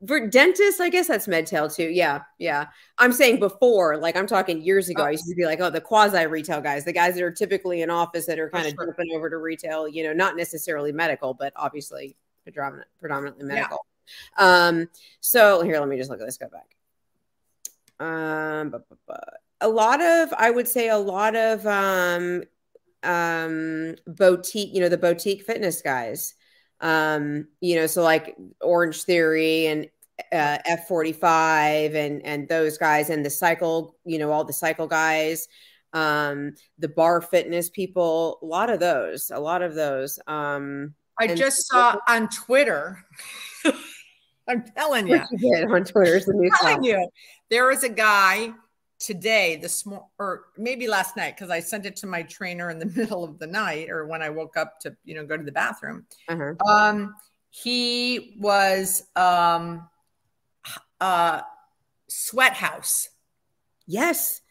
[0.05, 1.89] for dentists, I guess that's MedTail too.
[1.89, 2.67] Yeah, yeah.
[2.97, 5.05] I'm saying before, like I'm talking years ago, oh.
[5.05, 7.81] I used to be like, oh, the quasi retail guys, the guys that are typically
[7.81, 8.85] in office that are kind of sure.
[8.85, 13.85] jumping over to retail, you know, not necessarily medical, but obviously predominant, predominantly medical.
[14.37, 14.67] Yeah.
[14.67, 16.75] Um, so here, let me just look at this, go back.
[17.99, 22.43] Um, but, but, but, a lot of, I would say a lot of um
[23.01, 26.35] um boutique, you know, the boutique fitness guys
[26.81, 29.87] um you know so like orange theory and
[30.31, 35.47] uh, f45 and and those guys and the cycle you know all the cycle guys
[35.93, 41.27] um the bar fitness people a lot of those a lot of those um i
[41.27, 43.03] just saw on twitter
[44.47, 47.07] i'm telling you, you on twitter I'm telling you
[47.49, 48.53] there is a guy
[48.99, 52.79] today this morning or maybe last night because i sent it to my trainer in
[52.79, 55.43] the middle of the night or when i woke up to you know go to
[55.43, 56.05] the bathroom.
[56.27, 56.53] Uh-huh.
[56.67, 57.13] um
[57.49, 59.87] he was um
[60.99, 61.41] uh
[62.07, 63.09] sweat house.
[63.85, 64.41] Yes.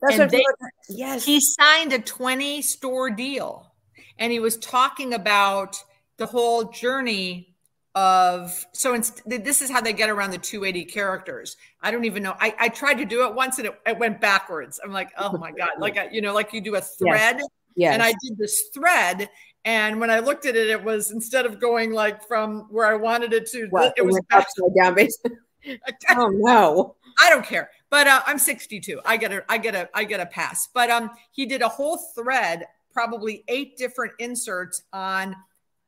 [0.00, 0.44] That's and they,
[0.88, 1.24] yes.
[1.24, 3.72] he signed a 20 store deal
[4.18, 5.76] and he was talking about
[6.18, 7.53] the whole journey
[7.94, 11.56] of so this is how they get around the 280 characters.
[11.80, 14.20] I don't even know i, I tried to do it once and it, it went
[14.20, 14.80] backwards.
[14.82, 17.46] I'm like oh my god like a, you know like you do a thread yes.
[17.76, 17.94] Yes.
[17.94, 19.28] and i did this thread
[19.64, 22.94] and when i looked at it it was instead of going like from where i
[22.94, 25.36] wanted it to well, it, was upside down basically
[26.10, 26.96] oh no.
[27.20, 30.20] I don't care but uh, i'm 62 i get a i get a i get
[30.20, 30.68] a pass.
[30.72, 35.34] But um he did a whole thread probably eight different inserts on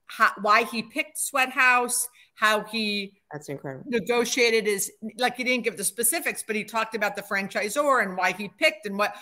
[0.07, 5.65] how, why he picked Sweat House, how he that's incredible negotiated his like he didn't
[5.65, 9.15] give the specifics, but he talked about the franchisor and why he picked and what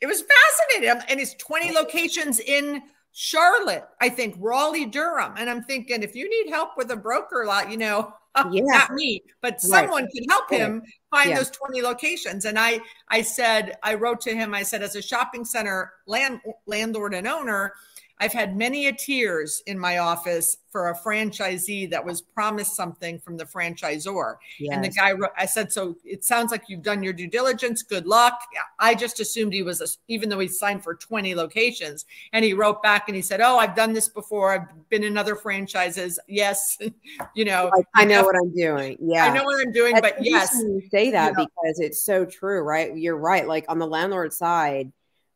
[0.00, 1.02] it was fascinating.
[1.08, 5.34] And his 20 locations in Charlotte, I think Raleigh, Durham.
[5.36, 8.12] And I'm thinking if you need help with a broker lot, you know,
[8.52, 8.62] yeah.
[8.64, 10.12] not me, but someone right.
[10.12, 11.38] can help him find yeah.
[11.38, 12.44] those 20 locations.
[12.44, 16.40] And I I said, I wrote to him, I said, as a shopping center land,
[16.66, 17.74] landlord and owner,
[18.20, 23.18] I've had many a tears in my office for a franchisee that was promised something
[23.18, 24.36] from the franchisor.
[24.58, 24.74] Yes.
[24.74, 27.82] And the guy, I said, so it sounds like you've done your due diligence.
[27.82, 28.38] Good luck.
[28.78, 32.06] I just assumed he was, a, even though he signed for 20 locations.
[32.32, 34.52] And he wrote back and he said, oh, I've done this before.
[34.52, 36.18] I've been in other franchises.
[36.26, 36.76] Yes.
[37.34, 38.98] you know, I, I know what I'm doing.
[39.00, 39.26] Yeah.
[39.26, 40.54] I know what I'm doing, That's but yes.
[40.54, 42.96] You say that you know, because it's so true, right?
[42.96, 43.46] You're right.
[43.46, 44.92] Like on the landlord side,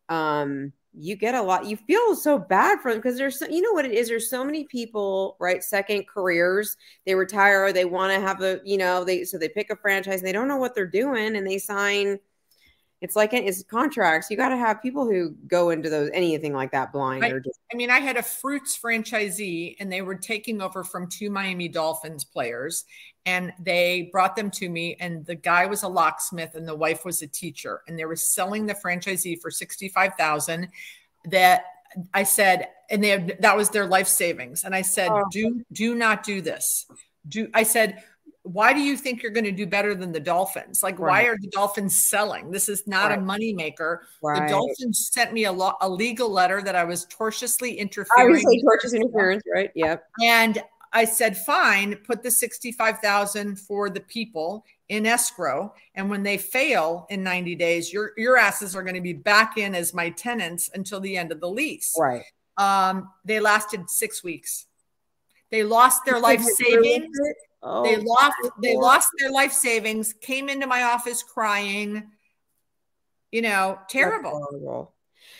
[0.08, 3.62] um, you get a lot you feel so bad for them because there's so, you
[3.62, 6.76] know what it is there's so many people right second careers
[7.06, 10.18] they retire they want to have a you know they so they pick a franchise
[10.20, 12.18] and they don't know what they're doing and they sign
[13.02, 14.30] it's like it's contracts.
[14.30, 17.24] You got to have people who go into those anything like that blind.
[17.24, 20.84] I, or just- I mean, I had a fruits franchisee, and they were taking over
[20.84, 22.84] from two Miami Dolphins players,
[23.26, 24.96] and they brought them to me.
[25.00, 28.16] And the guy was a locksmith, and the wife was a teacher, and they were
[28.16, 30.68] selling the franchisee for sixty five thousand.
[31.24, 31.64] That
[32.14, 34.62] I said, and they had, that was their life savings.
[34.62, 35.24] And I said, oh.
[35.32, 36.86] do do not do this.
[37.28, 38.04] Do I said
[38.44, 40.82] why do you think you're going to do better than the Dolphins?
[40.82, 41.10] Like, right.
[41.10, 42.50] why are the Dolphins selling?
[42.50, 43.18] This is not right.
[43.18, 43.98] a moneymaker.
[44.22, 44.42] Right.
[44.42, 48.26] The Dolphins sent me a, lo- a legal letter that I was tortiously interfering.
[48.26, 49.70] Obviously, tortious interference, right?
[49.76, 50.04] Yep.
[50.22, 55.72] And I said, fine, put the 65,000 for the people in escrow.
[55.94, 59.56] And when they fail in 90 days, your, your asses are going to be back
[59.56, 61.94] in as my tenants until the end of the lease.
[61.98, 62.24] Right.
[62.58, 64.66] Um, they lasted six weeks.
[65.50, 67.16] They lost their life savings.
[67.62, 72.10] Oh, they lost they lost their life savings, came into my office crying.
[73.30, 74.92] You know, terrible.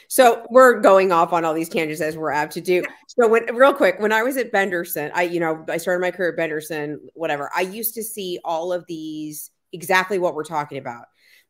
[0.08, 2.84] So we're going off on all these tangents as we're apt to do.
[3.08, 6.10] So when real quick, when I was at Benderson, I you know, I started my
[6.10, 7.50] career at Benderson, whatever.
[7.54, 11.06] I used to see all of these exactly what we're talking about.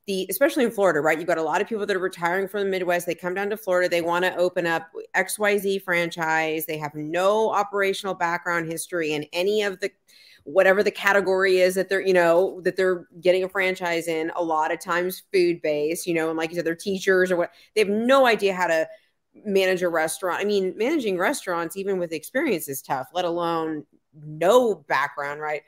[0.07, 1.19] The especially in Florida, right?
[1.19, 3.07] You've got a lot of people that are retiring from the Midwest.
[3.07, 3.89] They come down to Florida.
[3.89, 6.67] They want to open up XYZ franchise.
[6.67, 9.91] They have no operational background history in any of the
[10.45, 14.43] whatever the category is that they're, you know, that they're getting a franchise in, a
[14.43, 17.51] lot of times food based, you know, and like you said, they're teachers or what,
[17.75, 18.89] they have no idea how to
[19.45, 20.41] manage a restaurant.
[20.41, 25.63] I mean, managing restaurants, even with experience, is tough, let alone no background, right?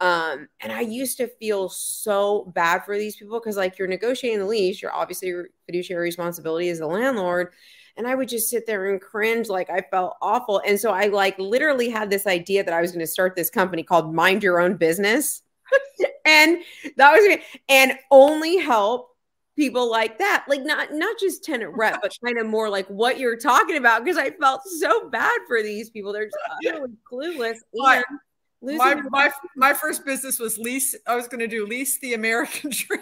[0.00, 4.40] Um, and I used to feel so bad for these people because, like, you're negotiating
[4.40, 7.52] the lease, you're obviously your fiduciary responsibility as the landlord.
[7.96, 10.60] And I would just sit there and cringe, like I felt awful.
[10.66, 13.50] And so I like literally had this idea that I was going to start this
[13.50, 15.42] company called Mind Your Own Business.
[16.26, 16.58] and
[16.96, 17.38] that was
[17.68, 19.10] and only help
[19.56, 20.44] people like that.
[20.48, 24.04] Like not not just tenant rep but kind of more like what you're talking about
[24.04, 26.12] because i felt so bad for these people.
[26.12, 26.36] They're just
[26.66, 28.02] utterly clueless my,
[28.62, 32.70] my, my, my first business was lease i was going to do lease the american
[32.74, 33.00] dream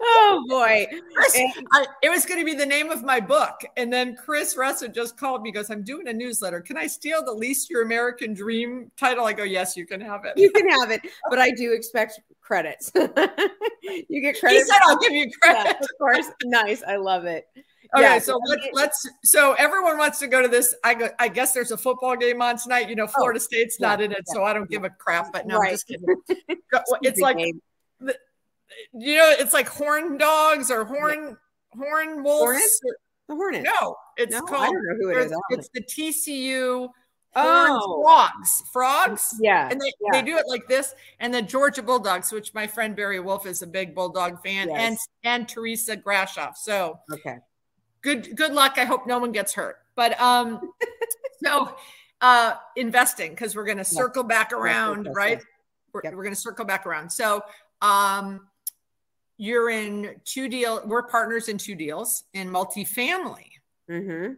[0.00, 0.86] oh boy.
[1.14, 1.38] Chris,
[1.72, 3.60] I, it was going to be the name of my book.
[3.76, 6.60] And then Chris Russell just called me, goes, I'm doing a newsletter.
[6.60, 9.26] Can I steal the least your American dream title?
[9.26, 10.32] I go, yes, you can have it.
[10.36, 12.90] You can have it, but I do expect credits.
[12.94, 14.58] you get credit.
[14.58, 15.66] He said I'll give you credit.
[15.66, 16.26] Yeah, of course.
[16.44, 16.82] Nice.
[16.82, 17.46] I love it.
[17.92, 20.76] Okay, yeah, so let's let's so everyone wants to go to this.
[20.84, 22.88] I go, I guess there's a football game on tonight.
[22.88, 24.90] You know, oh, Florida oh, State's yeah, not in it, so I don't give a
[24.90, 25.32] crap.
[25.32, 25.70] But no, right.
[25.70, 26.06] I'm just kidding.
[27.02, 27.38] it's like
[27.98, 28.16] the,
[28.92, 31.36] you know, it's like horn dogs or horn
[31.76, 32.42] horn wolves.
[32.42, 32.80] Hornets?
[33.28, 33.62] The hornet.
[33.62, 34.62] No, it's no, called.
[34.62, 35.32] I don't know who it is.
[35.50, 36.88] It's the TCU.
[37.36, 39.36] Oh, frogs, frogs.
[39.40, 40.20] Yeah, and they, yeah.
[40.20, 40.94] they do it like this.
[41.20, 44.78] And the Georgia Bulldogs, which my friend Barry Wolf is a big bulldog fan, yes.
[44.80, 46.56] and and Teresa Grashoff.
[46.56, 47.36] So okay,
[48.02, 48.74] good good luck.
[48.78, 49.76] I hope no one gets hurt.
[49.94, 50.72] But um,
[51.44, 51.76] so
[52.20, 55.42] uh, investing because we're going to circle back around, yes, right?
[55.92, 56.14] We're, yep.
[56.14, 57.10] we're going to circle back around.
[57.10, 57.42] So
[57.80, 58.48] um,
[59.40, 60.82] you're in two deal.
[60.84, 63.46] We're partners in two deals in multifamily.
[63.90, 64.34] Mm-hmm.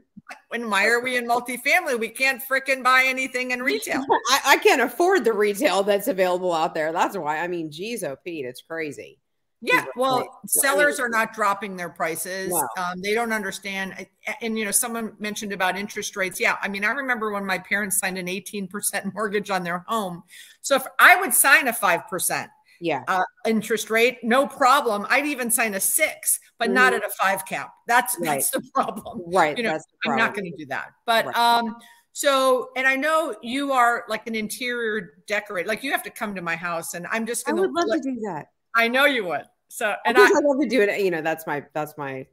[0.48, 1.98] When why are we in multifamily?
[1.98, 4.06] We can't freaking buy anything in retail.
[4.30, 6.92] I, I, can't afford the retail that's available out there.
[6.92, 7.40] That's why.
[7.40, 9.18] I mean, geez, oh Pete, it's crazy.
[9.60, 12.52] Yeah, well, sellers are not dropping their prices.
[12.76, 14.06] Um, they don't understand.
[14.40, 16.40] And you know, someone mentioned about interest rates.
[16.40, 20.22] Yeah, I mean, I remember when my parents signed an 18% mortgage on their home.
[20.62, 22.50] So if I would sign a five percent
[22.82, 27.04] yeah uh, interest rate no problem i'd even sign a six but mm not at
[27.04, 28.26] a five cap that's right.
[28.26, 31.36] that's the problem right you know i'm not going to do that but right.
[31.36, 31.76] um
[32.12, 36.34] so and i know you are like an interior decorator like you have to come
[36.34, 39.04] to my house and i'm just gonna i would love to do that i know
[39.04, 41.98] you would so and I, I love to do it you know that's my that's
[41.98, 42.26] my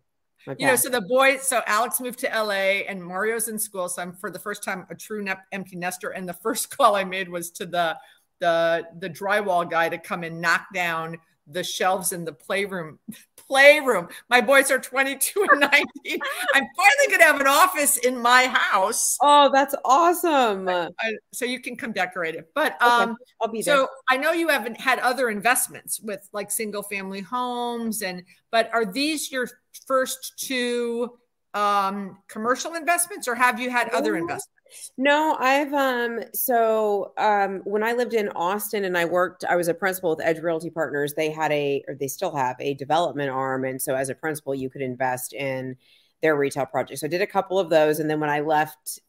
[0.57, 3.89] you know, so the boys, so Alex moved to LA and Mario's in school.
[3.89, 6.09] So I'm for the first time a true ne- empty nester.
[6.09, 7.97] And the first call I made was to the
[8.39, 11.17] the the drywall guy to come and knock down
[11.51, 12.99] the shelves in the playroom
[13.47, 14.07] playroom.
[14.29, 15.73] My boys are 22 and 19
[16.53, 19.17] i'm finally going to have an office in my house.
[19.21, 20.69] Oh that's awesome.
[20.69, 22.49] I, I, so you can come decorate it.
[22.53, 23.75] But um i'll be there.
[23.77, 28.69] so i know you haven't had other investments with like single family homes and but
[28.71, 29.49] are these your
[29.87, 31.17] first two
[31.53, 34.59] um commercial investments or have you had other investments
[34.97, 39.67] no, I've um so um when I lived in Austin and I worked, I was
[39.67, 41.13] a principal with Edge Realty Partners.
[41.15, 43.65] They had a or they still have a development arm.
[43.65, 45.77] And so as a principal, you could invest in
[46.21, 47.01] their retail projects.
[47.01, 47.99] So I did a couple of those.
[47.99, 48.99] And then when I left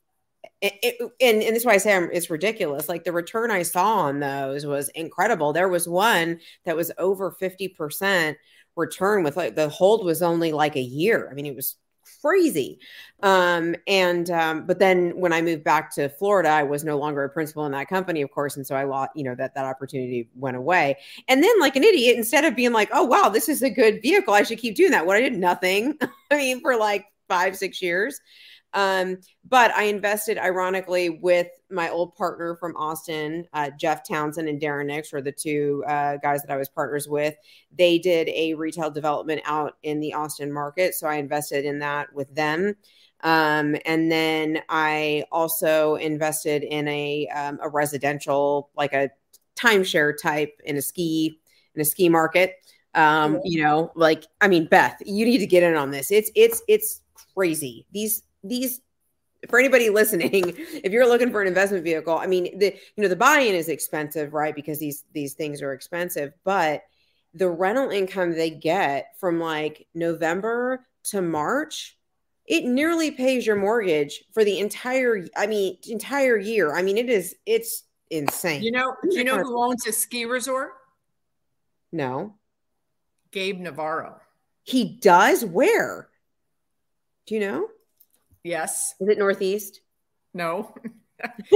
[0.63, 2.89] it, it, and, and this is why I say I'm, it's ridiculous.
[2.89, 5.53] Like the return I saw on those was incredible.
[5.53, 8.37] There was one that was over 50%
[8.77, 11.29] return with like the hold was only like a year.
[11.31, 11.77] I mean, it was
[12.21, 12.79] crazy.
[13.23, 17.25] Um, and um, but then when I moved back to Florida, I was no longer
[17.25, 19.65] a principal in that company, of course, and so I lost, you know, that that
[19.65, 20.97] opportunity went away.
[21.29, 24.03] And then, like an idiot, instead of being like, "Oh wow, this is a good
[24.03, 25.99] vehicle, I should keep doing that," what I did nothing.
[26.31, 28.21] I mean, for like five, six years.
[28.73, 29.19] Um,
[29.49, 34.87] but I invested ironically with my old partner from Austin, uh, Jeff Townsend and Darren
[34.87, 37.35] Nix were the two uh, guys that I was partners with.
[37.77, 40.95] They did a retail development out in the Austin market.
[40.95, 42.77] So I invested in that with them.
[43.23, 49.11] Um, and then I also invested in a, um, a residential, like a
[49.57, 51.39] timeshare type in a ski,
[51.75, 52.55] in a ski market.
[52.95, 56.11] Um, you know, like, I mean, Beth, you need to get in on this.
[56.11, 57.03] It's, it's, it's
[57.35, 57.87] crazy.
[57.93, 58.81] These, these
[59.49, 63.09] for anybody listening if you're looking for an investment vehicle i mean the you know
[63.09, 64.55] the buy-in is expensive right?
[64.55, 66.83] Because these these things are expensive but
[67.35, 71.97] the rental income they get from like november to march
[72.51, 76.75] it nearly pays your mortgage for the entire i mean entire year.
[76.75, 78.63] I mean it is it's insane.
[78.63, 80.73] You know do you know who owns a ski resort?
[81.93, 82.35] No.
[83.31, 84.21] Gabe navarro.
[84.65, 85.45] He does?
[85.45, 86.09] Where?
[87.27, 87.69] Do you know
[88.45, 88.95] Yes.
[89.01, 89.81] Is it Northeast?
[90.35, 90.75] No.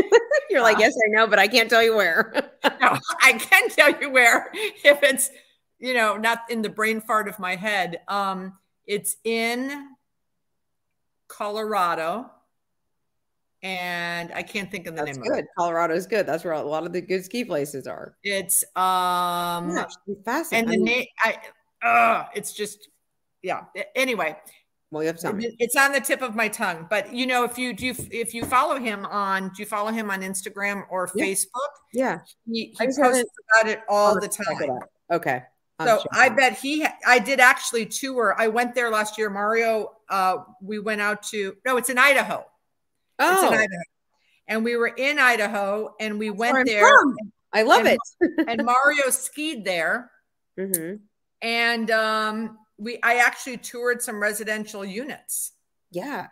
[0.51, 2.33] You're like, uh, yes, I know, but I can't tell you where.
[2.81, 5.31] no, I can tell you where if it's,
[5.79, 8.01] you know, not in the brain fart of my head.
[8.09, 9.89] Um, It's in
[11.29, 12.31] Colorado.
[13.63, 15.33] And I can't think of the That's name good.
[15.33, 15.47] of it.
[15.57, 16.27] Colorado's good.
[16.27, 18.15] That's where a lot of the good ski places are.
[18.23, 19.87] It's um Yeah,
[20.53, 21.39] and the name I
[21.83, 22.91] uh it's just
[23.43, 23.63] yeah.
[23.95, 24.37] Anyway,
[24.95, 25.55] well, you have to tell me.
[25.59, 26.87] it's on the tip of my tongue.
[26.89, 30.11] But you know, if you do if you follow him on do you follow him
[30.11, 31.25] on Instagram or Yeah.
[31.27, 31.71] Facebook?
[31.93, 32.21] Yeah.
[32.51, 32.99] He, he posts
[33.61, 34.79] about it all the time.
[35.11, 35.43] Okay.
[35.79, 38.35] I'll So it I bet he, I did actually tour.
[38.39, 39.29] I went there last year.
[39.29, 42.39] Mario, uh, we went out to, no, it's in Idaho.
[43.19, 43.69] It's Oh, in Idaho.
[44.47, 47.17] And we were in Idaho and we where went there from.
[47.53, 48.45] I love and- it.
[48.49, 50.11] and Mario skied there.
[50.59, 50.95] hmm
[51.43, 55.53] And um, we, I actually toured some residential units.
[55.91, 56.29] Yeah.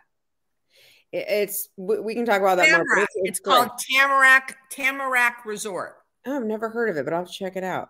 [1.11, 2.79] It- it's we, can talk about that more.
[2.79, 3.09] but Tamarack.
[3.15, 5.95] It's, It's, called Tamarack, Tamarack Resort.
[6.25, 7.89] Oh, I've never heard of it, but I'll check it out.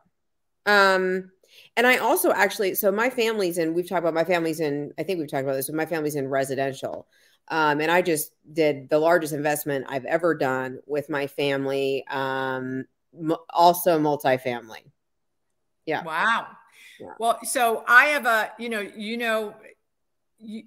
[0.65, 1.31] Um,
[1.77, 5.03] and I also actually, so my family's in, we've talked about my family's in, I
[5.03, 7.07] think we've talked about this, but my family's in residential.
[7.49, 12.85] Um, and I just did the largest investment I've ever done with my family, um,
[13.17, 14.89] m- also multifamily.
[15.85, 16.03] Yeah.
[16.03, 16.47] Wow.
[17.03, 17.13] Yeah.
[17.19, 19.55] Well, so I have a, you know, you know,
[20.39, 20.63] you,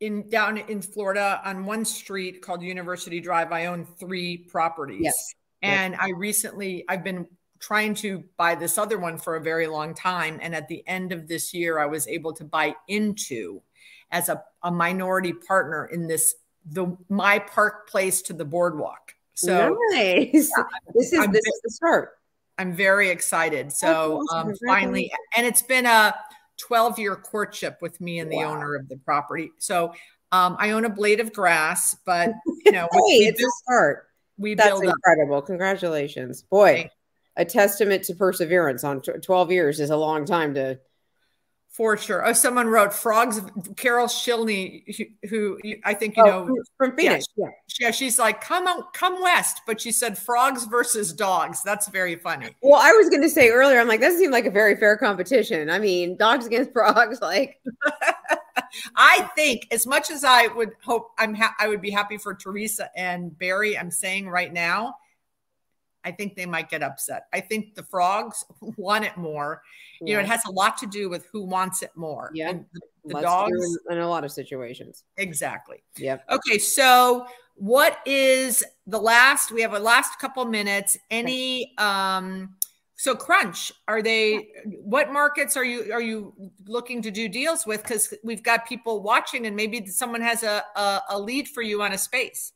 [0.00, 5.02] in down in Florida on one street called University Drive, I own three properties.
[5.02, 5.34] Yes.
[5.62, 7.26] And I recently, I've been
[7.60, 10.40] trying to buy this other one for a very long time.
[10.42, 13.62] And at the end of this year, I was able to buy into
[14.10, 16.34] as a, a minority partner in this,
[16.66, 19.14] the my park place to the boardwalk.
[19.34, 20.50] So nice.
[20.94, 22.10] this is I'm this is the start.
[22.58, 23.72] I'm very excited.
[23.72, 24.48] So awesome.
[24.50, 26.14] um, finally, and it's been a
[26.58, 28.52] 12 year courtship with me and the Wow.
[28.54, 29.50] owner of the property.
[29.58, 29.92] So
[30.32, 32.30] um, I own a blade of grass, but
[32.64, 34.06] you know, Hey, we, it's a start.
[34.38, 34.94] we That's build up.
[34.96, 35.42] incredible.
[35.42, 36.42] Congratulations.
[36.42, 36.90] Boy,
[37.36, 40.78] a testament to perseverance on tw- 12 years is a long time to
[41.72, 42.26] For sure.
[42.26, 43.40] Oh, someone wrote frogs.
[43.76, 47.24] Carol Shilney, who, who I think you Oh, know, from- Phoenix.
[47.34, 47.46] Yeah.
[47.80, 51.62] yeah, she's like, come on, come west, but she said frogs versus dogs.
[51.62, 52.50] That's very funny.
[52.60, 54.98] Well, I was going to say earlier, I'm like, that seemed like a very fair
[54.98, 55.70] competition.
[55.70, 57.58] I mean, dogs against frogs, like,
[58.96, 62.34] I think as much as I would hope I'm ha- I would be happy for
[62.34, 64.94] Teresa and Barry, I'm saying right now,
[66.04, 67.26] I think they might get upset.
[67.32, 68.44] I think the frogs
[68.76, 69.62] want it more.
[70.00, 72.32] You know, it has a lot to do with who wants it more.
[72.34, 72.50] Yeah.
[72.50, 75.04] And the, the dogs in, in a lot of situations.
[75.16, 75.82] exactly.
[75.96, 76.18] Yeah.
[76.28, 79.52] Okay, so what is the last?
[79.52, 80.98] We have a last couple minutes.
[81.10, 82.56] Any um
[82.96, 86.32] so crunch are they what markets are you are you
[86.66, 90.62] looking to do deals with because we've got people watching and maybe someone has a,
[90.76, 92.52] a a lead for you on a space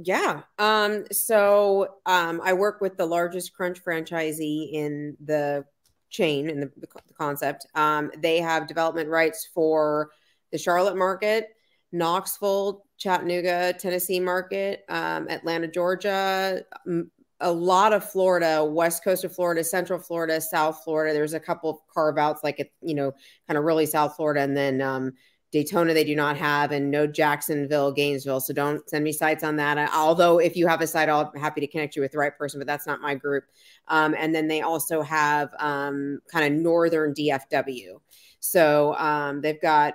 [0.00, 0.42] Yeah.
[0.58, 5.64] Um, so um, I work with the largest Crunch franchisee in the
[6.08, 6.86] chain in the, the
[7.18, 7.66] concept.
[7.74, 10.10] Um, they have development rights for
[10.52, 11.48] the Charlotte market,
[11.90, 16.62] Knoxville, Chattanooga, Tennessee market, um, Atlanta, Georgia,
[17.40, 21.12] a lot of Florida, west coast of Florida, central Florida, South Florida.
[21.12, 23.12] There's a couple carve outs, like it, you know,
[23.48, 25.12] kind of really South Florida, and then um,
[25.50, 28.40] Daytona they do not have, and no Jacksonville, Gainesville.
[28.40, 29.78] So don't send me sites on that.
[29.78, 32.18] I- Although if you have a site, I'll be happy to connect you with the
[32.18, 33.44] right person, but that's not my group.
[33.88, 38.00] Um, and then they also have um, kind of northern DFW.
[38.40, 39.94] So um, they've got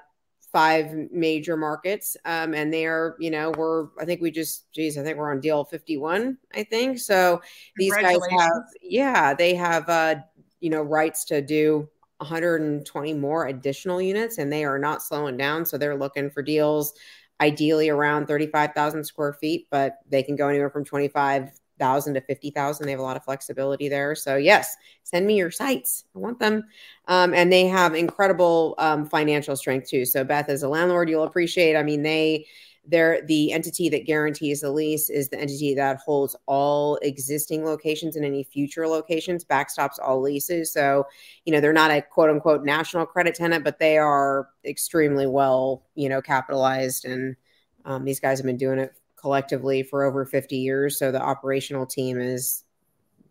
[0.52, 4.98] five major markets, um, and they are, you know, we're I think we just, geez,
[4.98, 7.00] I think we're on deal 51, I think.
[7.00, 7.42] So
[7.78, 10.16] these guys have, yeah, they have, uh,
[10.62, 11.90] you know, rights to do
[12.24, 15.66] 120 more additional units and they are not slowing down.
[15.66, 16.94] So they're looking for deals
[17.42, 22.86] ideally around 35,000 square feet, but they can go anywhere from 25,000 to 50,000.
[22.86, 24.16] They have a lot of flexibility there.
[24.16, 26.06] So, yes, send me your sites.
[26.16, 26.64] I want them.
[27.08, 30.06] Um, and they have incredible um, financial strength too.
[30.06, 32.46] So, Beth, as a landlord, you'll appreciate, I mean, they,
[32.86, 38.16] they're the entity that guarantees the lease is the entity that holds all existing locations
[38.16, 40.72] and any future locations backstops all leases.
[40.72, 41.06] So
[41.46, 45.84] you know they're not a quote unquote national credit tenant but they are extremely well
[45.96, 47.06] you know capitalized.
[47.06, 47.36] And
[47.86, 51.00] um, these guys have been doing it collectively for over 50 years.
[51.00, 52.64] So the operational team is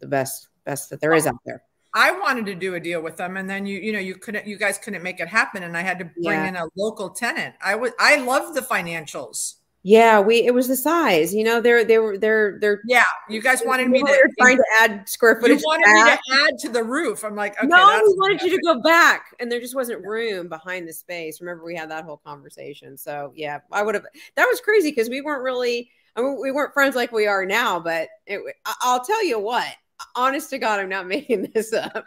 [0.01, 1.63] the best best that there is out there
[1.95, 4.47] I wanted to do a deal with them, and then you, you know, you couldn't,
[4.47, 6.49] you guys couldn't make it happen, and I had to bring Yeah.
[6.49, 7.55] in a local tenant.
[7.63, 9.55] I was, I love the financials.
[9.85, 13.43] yeah we it was the size you know they're they were they're they're Yeah, you
[13.43, 14.29] guys wanted me to.
[14.39, 15.59] trying to add square footage.
[15.61, 16.21] you wanted back.
[16.29, 17.25] me to add to the roof.
[17.25, 20.49] I'm like, okay, no, we wanted you to go back, and there just wasn't room
[20.49, 21.41] behind the space.
[21.41, 22.97] Remember, we had that whole conversation.
[22.97, 24.05] So yeah, I would have.
[24.37, 25.91] That was crazy because we weren't really.
[26.15, 27.81] I mean, we weren't friends like we are now.
[27.81, 28.41] But it,
[28.83, 29.67] I'll tell you what.
[30.15, 32.05] Honest to God, I'm not making this up.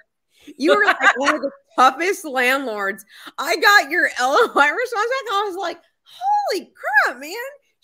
[0.58, 3.04] You were like one of the toughest landlords.
[3.38, 5.34] I got your LOI response back.
[5.34, 7.32] I was like, holy crap, man.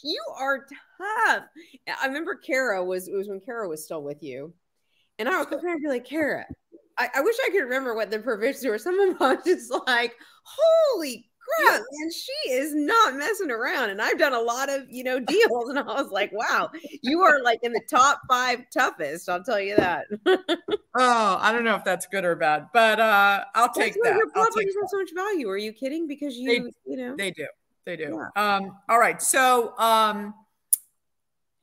[0.04, 0.66] You are
[0.98, 1.44] tough.
[1.88, 4.54] I remember Kara was it was when Kara was still with you.
[5.20, 6.46] And I would come and be like, Kara,
[6.98, 8.78] I, I, wish I could remember what the provisions were.
[8.78, 13.90] Some of them I was just like, holy crap, man, she is not messing around.
[13.90, 15.70] And I've done a lot of, you know, deals.
[15.70, 16.70] And I was like, wow,
[17.02, 19.30] you are like in the top five toughest.
[19.30, 20.06] I'll tell you that.
[20.26, 24.16] oh, I don't know if that's good or bad, but uh I'll take that.
[24.16, 25.50] Your properties have so much value.
[25.50, 26.08] Are you kidding?
[26.08, 27.48] Because you, they, you know, they do.
[27.86, 28.20] They do.
[28.36, 28.56] Yeah.
[28.56, 29.22] Um, all right.
[29.22, 30.34] So um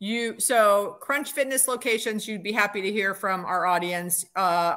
[0.00, 4.76] you so crunch fitness locations you'd be happy to hear from our audience uh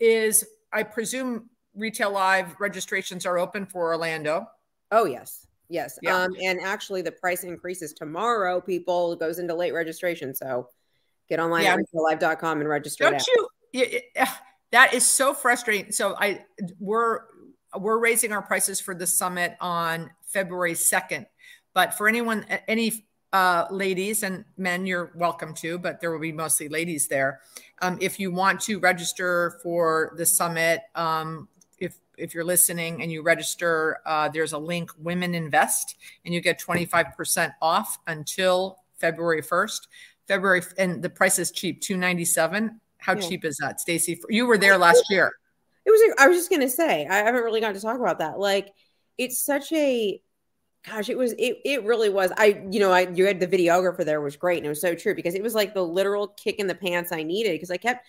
[0.00, 0.42] is
[0.72, 4.46] i presume retail live registrations are open for Orlando.
[4.90, 5.46] Oh yes.
[5.68, 5.98] Yes.
[6.02, 6.16] Yeah.
[6.16, 10.34] Um, and actually the price increases tomorrow, people goes into late registration.
[10.34, 10.68] So
[11.28, 11.74] get online yeah.
[11.74, 13.10] at retaillive.com and register.
[13.10, 13.48] Don't you
[14.70, 15.92] that is so frustrating.
[15.92, 16.44] So I
[16.78, 17.20] we're
[17.78, 21.26] we're raising our prices for the summit on February 2nd.
[21.74, 26.30] But for anyone any uh, ladies and men, you're welcome to, but there will be
[26.30, 27.40] mostly ladies there.
[27.82, 31.48] Um, if you want to register for the summit, um,
[32.18, 36.60] if you're listening and you register, uh, there's a link, Women Invest, and you get
[36.60, 39.88] 25% off until February 1st.
[40.26, 42.80] February, and the price is cheap, 297.
[42.98, 43.20] How yeah.
[43.20, 44.20] cheap is that, Stacy?
[44.30, 45.32] You were there last year.
[45.84, 46.14] It was.
[46.18, 47.06] I was just gonna say.
[47.06, 48.38] I haven't really gotten to talk about that.
[48.38, 48.72] Like,
[49.18, 50.18] it's such a
[50.86, 54.04] gosh it was it, it really was i you know i you had the videographer
[54.04, 56.56] there was great and it was so true because it was like the literal kick
[56.58, 58.06] in the pants i needed because i kept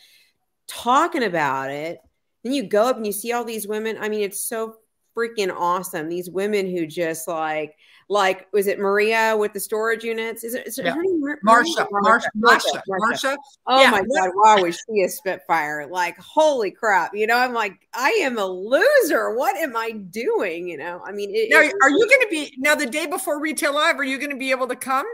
[0.67, 1.99] talking about it
[2.45, 3.97] then you go up and you see all these women.
[3.99, 4.75] I mean, it's so
[5.17, 6.07] freaking awesome.
[6.07, 7.75] These women who just like,
[8.07, 10.43] like, was it Maria with the storage units?
[10.43, 10.93] Is it, is it yeah.
[10.93, 13.35] Mar- Marsha, Marsha, Marsha, Marsha,
[13.65, 13.89] Oh yeah.
[13.89, 14.29] my God.
[14.35, 14.61] Wow.
[14.61, 15.87] Was she a Spitfire?
[15.87, 17.15] Like, holy crap.
[17.15, 19.33] You know, I'm like, I am a loser.
[19.33, 20.67] What am I doing?
[20.67, 23.41] You know, I mean, it, now, are you going to be now the day before
[23.41, 23.97] retail live?
[23.97, 25.07] Are you going to be able to come?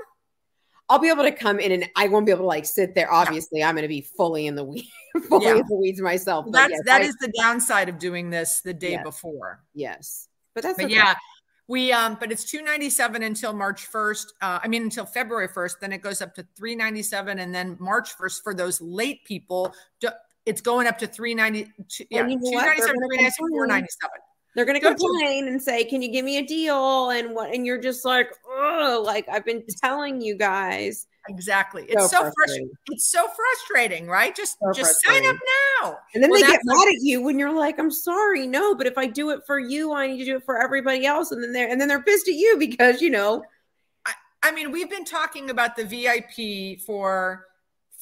[0.91, 3.09] I'll be able to come in and I won't be able to like sit there.
[3.09, 3.69] Obviously, yeah.
[3.69, 4.89] I'm going to be fully in the weeds,
[5.29, 5.55] fully yeah.
[5.55, 6.47] in the weeds myself.
[6.47, 9.03] But that's yes, that I, is the downside of doing this the day yes.
[9.03, 9.63] before.
[9.73, 10.95] Yes, but that's but okay.
[10.95, 11.15] yeah.
[11.69, 14.25] We um, but it's 297 until March 1st.
[14.41, 15.75] Uh, I mean until February 1st.
[15.79, 19.73] Then it goes up to 397, and then March 1st for those late people.
[20.45, 21.71] It's going up to three ninety.
[22.09, 24.17] Yeah, two ninety seven, three ninety seven, four ninety seven.
[24.55, 27.65] They're going to complain and say, "Can you give me a deal?" and what and
[27.65, 31.85] you're just like, "Oh, like I've been telling you guys." Exactly.
[31.87, 32.67] It's so, so frustrating.
[32.67, 34.35] Frust- it's so frustrating, right?
[34.35, 35.37] Just so just sign up
[35.81, 35.97] now.
[36.13, 38.87] And then well, they get mad at you when you're like, "I'm sorry, no, but
[38.87, 41.41] if I do it for you, I need to do it for everybody else." And
[41.41, 43.43] then they're and then they're pissed at you because, you know,
[44.05, 47.45] I, I mean, we've been talking about the VIP for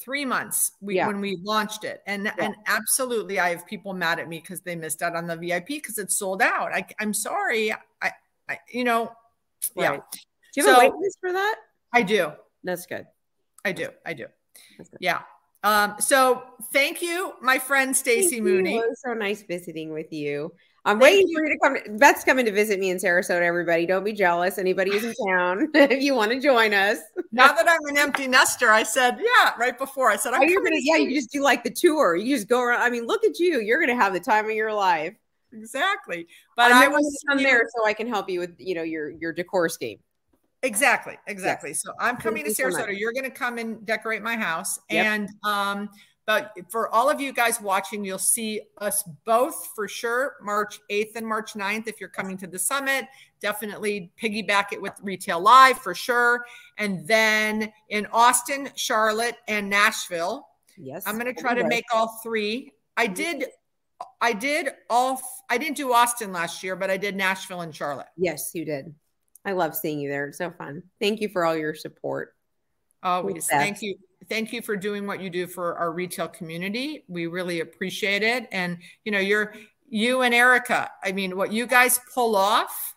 [0.00, 1.06] three months we, yeah.
[1.06, 2.02] when we launched it.
[2.06, 2.34] And yeah.
[2.38, 5.66] and absolutely i have people mad at me because they missed out on the vip
[5.66, 6.72] because it's sold out.
[6.72, 8.12] I, i'm sorry I,
[8.48, 9.12] I you know
[9.76, 9.94] right.
[9.94, 10.00] yeah
[10.54, 11.56] do you have so, a wait list for that?
[11.92, 12.32] I do.
[12.64, 13.06] That's good.
[13.64, 14.26] I do i do.
[15.00, 15.20] Yeah.
[15.62, 16.42] Um so
[16.72, 18.76] thank you my friend stacy mooney.
[18.76, 20.52] It was so nice visiting with you
[20.84, 21.38] I'm Thank waiting you.
[21.38, 21.98] for you to come.
[21.98, 23.42] Beth's coming to visit me in Sarasota.
[23.42, 24.56] Everybody, don't be jealous.
[24.56, 26.98] Anybody who's in town, if you want to join us.
[27.32, 30.62] now that I'm an empty nester, I said, yeah, right before I said, I'm you're
[30.62, 32.16] gonna, yeah, you just do like the tour.
[32.16, 32.80] You just go around.
[32.80, 33.60] I mean, look at you.
[33.60, 35.14] You're gonna have the time of your life.
[35.52, 36.26] Exactly.
[36.56, 39.32] But I was come there so I can help you with you know your your
[39.32, 39.98] decor scheme.
[40.62, 41.70] Exactly, exactly.
[41.70, 41.82] Yes.
[41.82, 42.84] So I'm coming Thank to Sarasota.
[42.84, 45.06] So You're going to come and decorate my house, yep.
[45.06, 45.88] and um,
[46.26, 51.16] but for all of you guys watching, you'll see us both for sure March 8th
[51.16, 51.88] and March 9th.
[51.88, 53.06] If you're coming to the summit,
[53.40, 56.44] definitely piggyback it with Retail Live for sure.
[56.78, 60.46] And then in Austin, Charlotte, and Nashville.
[60.76, 61.02] Yes.
[61.06, 62.72] I'm going to try to make all three.
[62.96, 63.46] I did
[64.20, 68.08] I did all I didn't do Austin last year, but I did Nashville and Charlotte.
[68.16, 68.94] Yes, you did.
[69.44, 70.28] I love seeing you there.
[70.28, 70.82] It's so fun.
[71.00, 72.34] Thank you for all your support.
[73.02, 73.46] Always.
[73.46, 73.96] Thank you
[74.30, 77.04] thank you for doing what you do for our retail community.
[77.08, 78.48] We really appreciate it.
[78.50, 79.52] And you know, you're
[79.86, 80.90] you and Erica.
[81.04, 82.94] I mean, what you guys pull off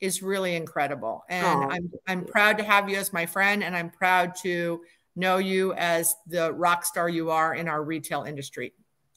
[0.00, 1.24] is really incredible.
[1.28, 1.68] And oh.
[1.70, 4.80] I'm I'm proud to have you as my friend, and I'm proud to
[5.14, 8.72] know you as the rock star you are in our retail industry.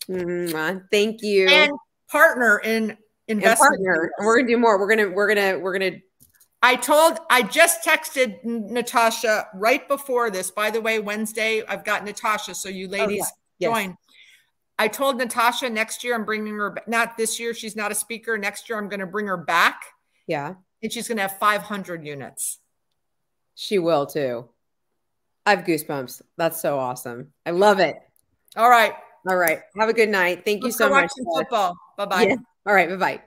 [0.07, 0.85] Mm-hmm.
[0.91, 1.47] Thank you.
[1.47, 1.71] And
[2.09, 3.75] partner in investment.
[3.77, 4.11] And partner.
[4.19, 4.79] We're gonna do more.
[4.79, 5.97] We're gonna we're gonna we're gonna
[6.61, 10.49] I told, I just texted Natasha right before this.
[10.49, 12.55] By the way, Wednesday, I've got Natasha.
[12.55, 13.69] So you oh, ladies oh, yeah.
[13.69, 13.89] join.
[13.89, 13.97] Yes.
[14.79, 18.37] I told Natasha next year I'm bringing her, not this year, she's not a speaker.
[18.37, 19.81] Next year, I'm going to bring her back.
[20.27, 20.55] Yeah.
[20.83, 22.59] And she's going to have 500 units.
[23.55, 24.49] She will too.
[25.45, 26.21] I have goosebumps.
[26.37, 27.33] That's so awesome.
[27.45, 27.97] I love it.
[28.55, 28.93] All right.
[29.27, 29.61] All right.
[29.79, 30.43] Have a good night.
[30.45, 31.09] Thank you so much.
[31.35, 31.75] Football.
[31.97, 32.21] Bye bye.
[32.23, 32.35] Yeah.
[32.65, 32.89] All right.
[32.89, 33.21] Bye bye.